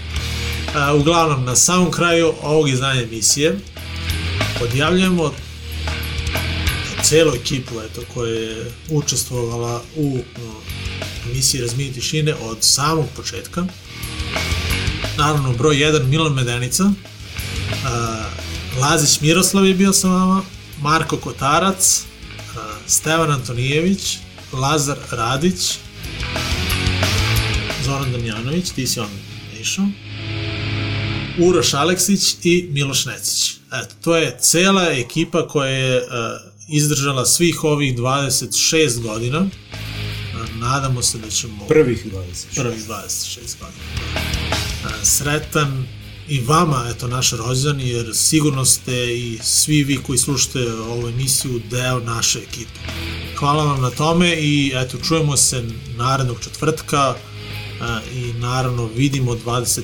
A, 0.74 0.94
uglavnom, 0.94 1.44
na 1.44 1.56
samom 1.56 1.90
kraju 1.90 2.32
ovog 2.42 2.68
izdanja 2.68 3.02
emisije 3.02 3.58
odjavljujemo 4.62 5.32
celu 7.06 7.34
ekipu 7.34 7.80
eto, 7.80 8.02
koja 8.14 8.32
je 8.32 8.72
učestvovala 8.90 9.82
u 9.96 10.14
uh, 10.14 10.20
emisiji 11.30 11.60
Razmini 11.60 11.92
tišine 11.92 12.34
od 12.34 12.56
samog 12.60 13.06
početka. 13.16 13.66
Naravno, 15.18 15.52
broj 15.52 15.76
1 15.76 16.04
Milan 16.04 16.32
Medenica, 16.32 16.84
uh, 16.84 16.92
Lazić 18.80 19.20
Miroslav 19.20 19.66
je 19.66 19.74
bio 19.74 19.92
sa 19.92 20.08
vama, 20.08 20.42
Marko 20.82 21.16
Kotarac, 21.16 22.02
uh, 22.02 22.62
Stevan 22.86 23.30
Antonijević, 23.30 24.18
Lazar 24.52 24.96
Radić, 25.10 25.78
Zoran 27.84 28.12
Damjanović, 28.12 28.70
ti 28.70 28.86
si 28.86 29.00
on 29.00 29.10
išao, 29.60 29.86
Uroš 31.38 31.74
Aleksić 31.74 32.36
i 32.42 32.68
Miloš 32.70 33.04
Necić. 33.04 33.54
Eto, 33.72 33.94
to 34.04 34.16
je 34.16 34.36
cela 34.40 34.90
ekipa 34.92 35.48
koja 35.48 35.70
je 35.70 35.96
uh, 35.98 36.55
izdržala 36.68 37.26
svih 37.26 37.64
ovih 37.64 37.96
26 37.98 39.02
godina. 39.02 39.38
Uh, 39.38 40.56
nadamo 40.60 41.02
se 41.02 41.18
da 41.18 41.30
ćemo... 41.30 41.66
Prvih 41.66 42.06
26. 42.06 42.62
Prvih 42.62 42.84
26 42.88 43.38
godina. 43.60 43.82
Uh, 44.84 44.90
sretan 45.02 45.86
i 46.28 46.40
vama, 46.40 46.86
eto, 46.94 47.08
naš 47.08 47.30
rođendan, 47.32 47.80
jer 47.80 48.10
sigurno 48.14 48.64
ste 48.64 49.16
i 49.16 49.38
svi 49.42 49.84
vi 49.84 49.96
koji 49.96 50.18
slušate 50.18 50.72
ovu 50.72 51.08
emisiju 51.08 51.60
deo 51.70 52.00
naše 52.00 52.38
ekipe. 52.38 52.80
Hvala 53.36 53.64
vam 53.64 53.80
na 53.80 53.90
tome 53.90 54.34
i 54.34 54.72
eto, 54.74 54.98
čujemo 54.98 55.36
se 55.36 55.64
narednog 55.96 56.36
četvrtka 56.44 57.14
a, 57.80 58.00
i 58.14 58.32
naravno 58.32 58.86
vidimo 58.86 59.32
25. 59.32 59.82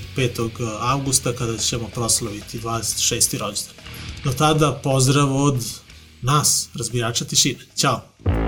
avgusta 0.80 1.32
kada 1.32 1.58
ćemo 1.58 1.88
proslaviti 1.94 2.60
26. 2.60 3.38
rođendan. 3.38 3.74
Do 4.24 4.32
tada 4.32 4.80
pozdrav 4.82 5.36
od 5.36 5.81
nas, 6.22 6.68
razbirača 6.74 7.24
tišine. 7.24 7.58
Ćao! 7.76 8.41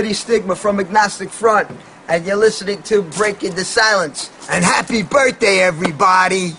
Hey, 0.00 0.14
Stigma 0.14 0.56
from 0.56 0.80
Agnostic 0.80 1.28
Front, 1.28 1.70
and 2.08 2.24
you're 2.24 2.34
listening 2.34 2.82
to 2.84 3.02
Breaking 3.02 3.54
the 3.54 3.66
Silence. 3.66 4.30
And 4.48 4.64
happy 4.64 5.02
birthday, 5.02 5.58
everybody! 5.58 6.54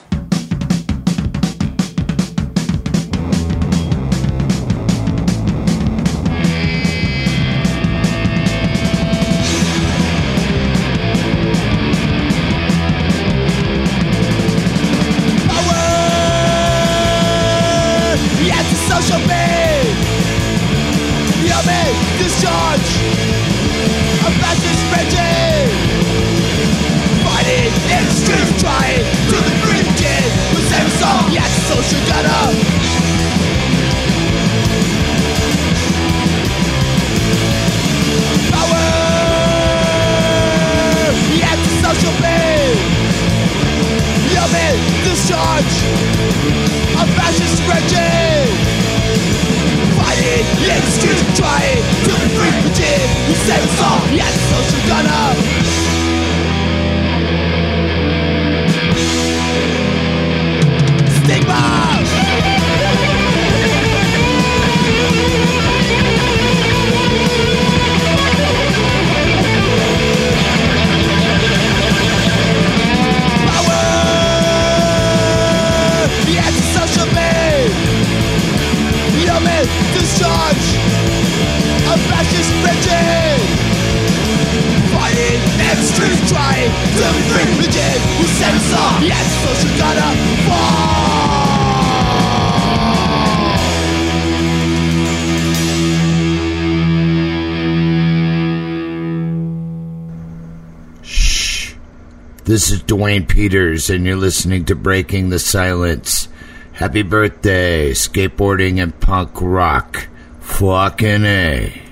Dwayne 102.92 103.26
Peters, 103.26 103.89
and 103.89 104.06
you're 104.06 104.18
listening 104.18 104.66
to 104.66 104.76
Breaking 104.76 105.30
the 105.30 105.39
Silence. 105.39 106.28
Happy 106.74 107.04
birthday, 107.04 107.92
skateboarding 107.92 108.84
and 108.84 109.00
punk 109.00 109.32
rock. 109.36 110.10
Fucking 110.42 111.24
A. 111.24 111.91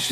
Da 0.00 0.06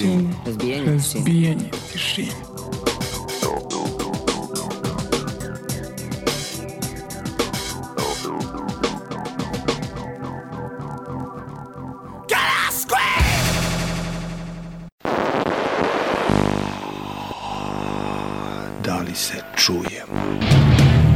li 18.98 19.14
se 19.14 19.42
čujemo? 19.56 20.20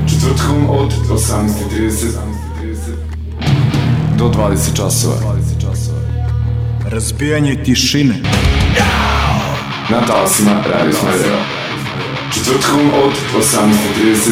Četvrtkom 0.08 0.70
od 0.70 0.92
18.30 1.10 2.06
do 4.18 4.24
20 4.24 4.76
časova. 4.76 5.36
Razbijanje 6.90 7.64
tišine. 7.64 8.14
Na 9.92 10.00
talasima 10.00 10.50
Radio 10.66 10.92
Smedreva. 10.92 11.42
Četvrtkom 12.34 12.90
od 13.04 13.12
18.30 13.42 14.30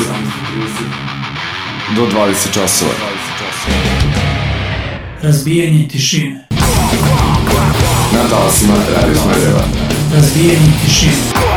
do 1.97 2.03
20 2.03 2.55
časova. 2.55 2.91
Разбиение 5.23 5.89
тишины. 5.89 6.41
Na 8.13 8.29
talasima 8.31 8.75
Radio 8.97 9.15
Smedreva. 9.15 9.65
Разбиение 10.15 10.73
тишины. 10.87 11.50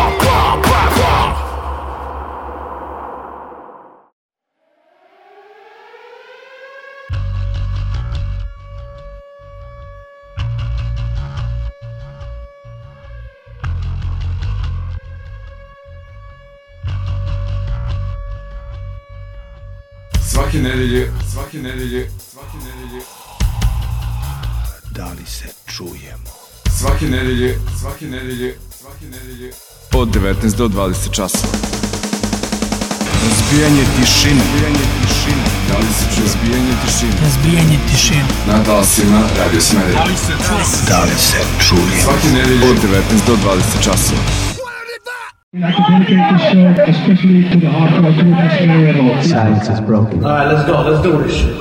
Svake 21.53 21.67
nedelje, 21.69 22.09
svake 22.31 22.57
nedelje, 22.57 23.01
Da 24.91 25.05
li 25.05 25.25
se 25.25 25.45
čujemo? 25.67 26.29
svake 26.79 27.05
nedelje, 27.05 27.59
svake 27.79 28.05
nedelje, 28.05 28.57
svake 28.79 29.05
nedelje 29.05 29.51
od 29.93 30.07
19 30.09 30.55
do 30.55 30.67
20 30.67 31.11
časova. 31.11 31.53
Razbijanje 33.25 33.83
tišine. 33.99 34.41
Razbijanje 34.43 34.85
tišine. 35.01 35.43
Da 35.69 35.77
li 35.77 35.85
se 35.99 36.05
čuje 36.15 36.27
zbijanje 36.29 36.73
tišine? 36.85 37.11
Разбиение 37.21 37.79
тишины. 37.91 38.27
Na 38.47 38.63
talasima 38.63 39.21
Radio 39.37 39.61
Smedreva. 39.61 40.05
Da 40.87 41.03
li 41.03 41.15
se 41.17 41.37
čuje? 41.67 42.01
Svake 42.03 42.27
nedelje 42.27 42.69
od 42.71 42.77
19 42.77 43.27
do 43.27 43.35
20 43.35 43.83
časova. 43.83 44.52
Especially 45.53 47.43
to 47.49 47.57
the 47.59 47.67
hardcore 47.67 48.19
crew 48.19 48.31
that's 48.31 48.59
here. 48.59 49.23
Silence 49.23 49.69
is 49.69 49.79
broken. 49.81 50.25
Alright, 50.25 50.47
let's 50.51 50.65
go. 50.65 50.81
Let's 50.81 51.03
do 51.03 51.21
this 51.21 51.35
shit. 51.35 51.55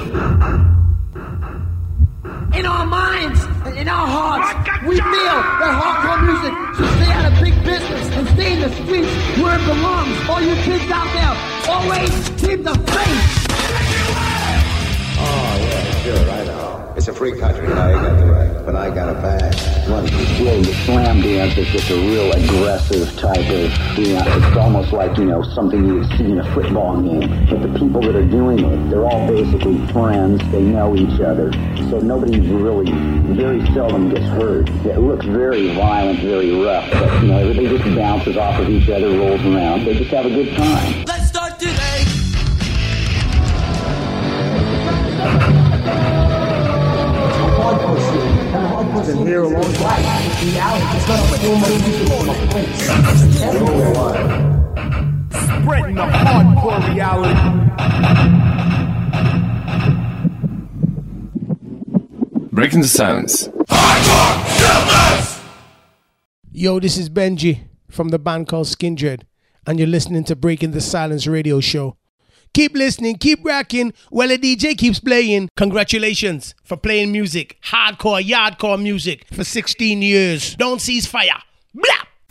In 2.58 2.66
our 2.66 2.86
minds 2.86 3.44
in 3.76 3.88
our 3.88 4.06
hearts, 4.06 4.48
we 4.86 4.96
feel 4.96 5.38
that 5.60 5.72
hardcore 5.80 6.20
music 6.24 6.54
should 6.76 6.90
stay 6.96 7.12
out 7.12 7.32
of 7.32 7.40
big 7.40 7.54
business 7.64 8.16
and 8.16 8.28
stay 8.28 8.52
in 8.54 8.60
the 8.60 8.70
streets 8.70 9.12
where 9.42 9.58
it 9.58 9.64
belongs. 9.66 10.16
All 10.28 10.40
you 10.40 10.54
kids 10.62 10.90
out 10.90 11.12
there, 11.12 11.36
always 11.68 12.28
keep 12.40 12.64
the 12.64 12.74
faith. 12.92 13.46
Oh, 15.18 15.56
yeah, 15.60 16.02
sure, 16.02 16.30
I 16.30 16.44
know. 16.44 16.61
It's 17.02 17.08
a 17.08 17.12
free 17.12 17.36
country, 17.36 17.66
now 17.66 17.88
you 17.88 17.94
got 17.96 18.16
the 18.16 18.26
right. 18.26 18.64
But 18.64 18.76
I 18.76 18.88
got 18.94 19.08
a 19.08 19.14
bag. 19.14 19.52
Well, 19.88 20.08
yeah, 20.08 20.54
the 20.58 20.72
slam 20.86 21.20
dance 21.20 21.58
is 21.58 21.66
just 21.66 21.90
a 21.90 21.96
real 21.96 22.30
aggressive 22.30 23.18
type 23.18 23.40
of 23.40 23.72
dance. 23.96 24.46
It's 24.46 24.56
almost 24.56 24.92
like, 24.92 25.18
you 25.18 25.24
know, 25.24 25.42
something 25.42 25.84
you 25.84 25.94
would 25.96 26.08
see 26.10 26.26
in 26.26 26.38
a 26.38 26.54
football 26.54 27.02
game. 27.02 27.28
But 27.50 27.60
the 27.60 27.76
people 27.76 28.02
that 28.02 28.14
are 28.14 28.24
doing 28.24 28.60
it, 28.60 28.88
they're 28.88 29.04
all 29.04 29.26
basically 29.26 29.84
friends. 29.88 30.48
They 30.52 30.62
know 30.62 30.94
each 30.94 31.20
other. 31.20 31.52
So 31.90 31.98
nobody 31.98 32.38
really, 32.38 32.92
very 33.34 33.66
seldom 33.74 34.10
gets 34.10 34.26
hurt. 34.26 34.68
It 34.86 35.00
looks 35.00 35.26
very 35.26 35.74
violent, 35.74 36.20
very 36.20 36.52
rough. 36.52 36.88
But, 36.92 37.20
you 37.20 37.28
know, 37.30 37.38
everybody 37.38 37.78
just 37.78 37.96
bounces 37.96 38.36
off 38.36 38.60
of 38.60 38.70
each 38.70 38.88
other, 38.88 39.08
rolls 39.08 39.40
around. 39.40 39.86
They 39.86 39.94
just 39.94 40.12
have 40.12 40.26
a 40.26 40.30
good 40.30 40.54
time. 40.54 41.21
Here 49.32 49.42
a 49.44 49.48
long 49.48 49.72
time. 49.72 50.02
Spreading 55.62 55.94
the 55.94 56.02
hardcore 56.02 56.80
reality. 56.92 57.48
Breaking 62.52 62.82
the 62.82 62.88
silence. 62.88 63.48
Yo, 66.52 66.78
this 66.78 66.98
is 66.98 67.08
Benji 67.08 67.60
from 67.88 68.10
the 68.10 68.18
band 68.18 68.48
called 68.48 68.66
Skindred, 68.66 69.22
and 69.66 69.78
you're 69.78 69.88
listening 69.88 70.24
to 70.24 70.36
Breaking 70.36 70.72
the 70.72 70.82
Silence 70.82 71.26
radio 71.26 71.60
show. 71.60 71.96
Keep 72.54 72.74
listening, 72.74 73.16
keep 73.16 73.42
rocking 73.44 73.94
while 74.10 74.28
the 74.28 74.36
DJ 74.36 74.76
keeps 74.76 75.00
playing. 75.00 75.48
Congratulations 75.56 76.54
for 76.64 76.76
playing 76.76 77.10
music, 77.10 77.56
hardcore, 77.64 78.22
yardcore 78.22 78.80
music 78.80 79.24
for 79.32 79.42
16 79.42 80.02
years. 80.02 80.54
Don't 80.56 80.80
cease 80.80 81.06
fire. 81.06 81.40
Blah! 81.74 81.84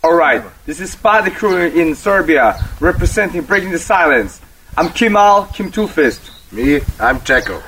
Alright, 0.04 0.44
this 0.68 0.80
is 0.80 0.92
Spy 0.92 1.22
the 1.22 1.32
Crew 1.32 1.58
in 1.66 1.96
Serbia, 1.96 2.56
representing 2.80 3.42
Breaking 3.42 3.72
the 3.72 3.80
Silence. 3.80 4.40
I'm 4.78 4.90
Kimal 4.90 5.52
Kim 5.56 5.72
Toolfist. 5.72 6.30
Me, 6.52 6.76
I'm 7.00 7.20
Checo. 7.22 7.64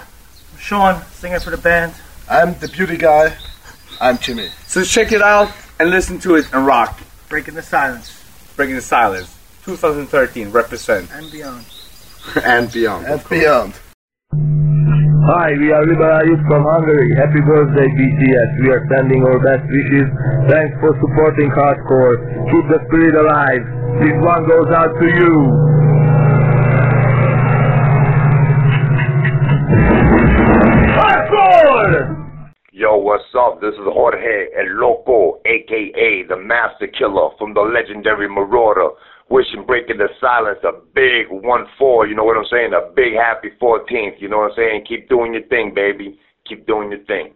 Sean, 0.59 1.03
singer 1.11 1.39
for 1.39 1.49
the 1.49 1.57
band. 1.57 1.93
I'm 2.29 2.53
the 2.59 2.67
beauty 2.67 2.97
guy. 2.97 3.35
I'm 3.99 4.19
Jimmy. 4.19 4.49
So 4.67 4.83
check 4.83 5.11
it 5.11 5.21
out 5.23 5.51
and 5.79 5.89
listen 5.89 6.19
to 6.19 6.35
it 6.35 6.45
and 6.53 6.67
rock. 6.67 6.99
Breaking 7.29 7.55
the 7.55 7.63
silence 7.63 8.23
Breaking 8.55 8.75
the 8.75 8.81
Silence, 8.81 9.35
2013, 9.65 10.51
represent. 10.51 11.09
and 11.11 11.31
beyond. 11.31 11.65
and 12.43 12.71
beyond. 12.71 13.05
And 13.05 13.21
beyond. 13.29 13.73
Hi, 15.23 15.55
we 15.55 15.71
are 15.71 15.83
Liberayus 15.87 16.39
from 16.47 16.63
Hungary. 16.63 17.15
Happy 17.15 17.39
birthday, 17.43 17.87
BTS. 17.87 18.49
We 18.63 18.69
are 18.71 18.83
sending 18.91 19.23
our 19.23 19.39
best 19.39 19.63
wishes. 19.71 20.07
Thanks 20.51 20.75
for 20.79 20.95
supporting 20.99 21.49
hardcore. 21.51 22.19
Keep 22.51 22.65
the 22.71 22.79
spirit 22.87 23.15
alive. 23.15 23.63
This 24.03 24.15
one 24.19 24.43
goes 24.47 24.71
out 24.71 24.91
to 24.99 25.07
you. 25.07 25.33
Hardcore! 30.99 32.23
Yo, 32.71 32.97
what's 32.97 33.23
up? 33.37 33.61
This 33.61 33.73
is 33.75 33.87
Jorge 33.87 34.47
El 34.59 34.75
Loco, 34.79 35.39
aka 35.45 36.23
the 36.27 36.37
Master 36.37 36.87
Killer 36.87 37.29
from 37.37 37.53
the 37.53 37.61
legendary 37.61 38.27
Marauder. 38.27 38.89
Wishing 39.33 39.65
Breaking 39.65 39.97
the 39.97 40.09
Silence 40.21 40.59
a 40.63 40.73
big 40.93 41.25
1 41.31 41.65
4, 41.79 42.05
you 42.05 42.13
know 42.13 42.23
what 42.23 42.37
I'm 42.37 42.45
saying? 42.51 42.73
A 42.73 42.93
big 42.93 43.13
happy 43.13 43.49
14th, 43.59 44.21
you 44.21 44.29
know 44.29 44.37
what 44.37 44.51
I'm 44.51 44.55
saying? 44.55 44.85
Keep 44.87 45.09
doing 45.09 45.33
your 45.33 45.41
thing, 45.47 45.73
baby. 45.73 46.19
Keep 46.47 46.67
doing 46.67 46.91
your 46.91 47.03
thing. 47.05 47.33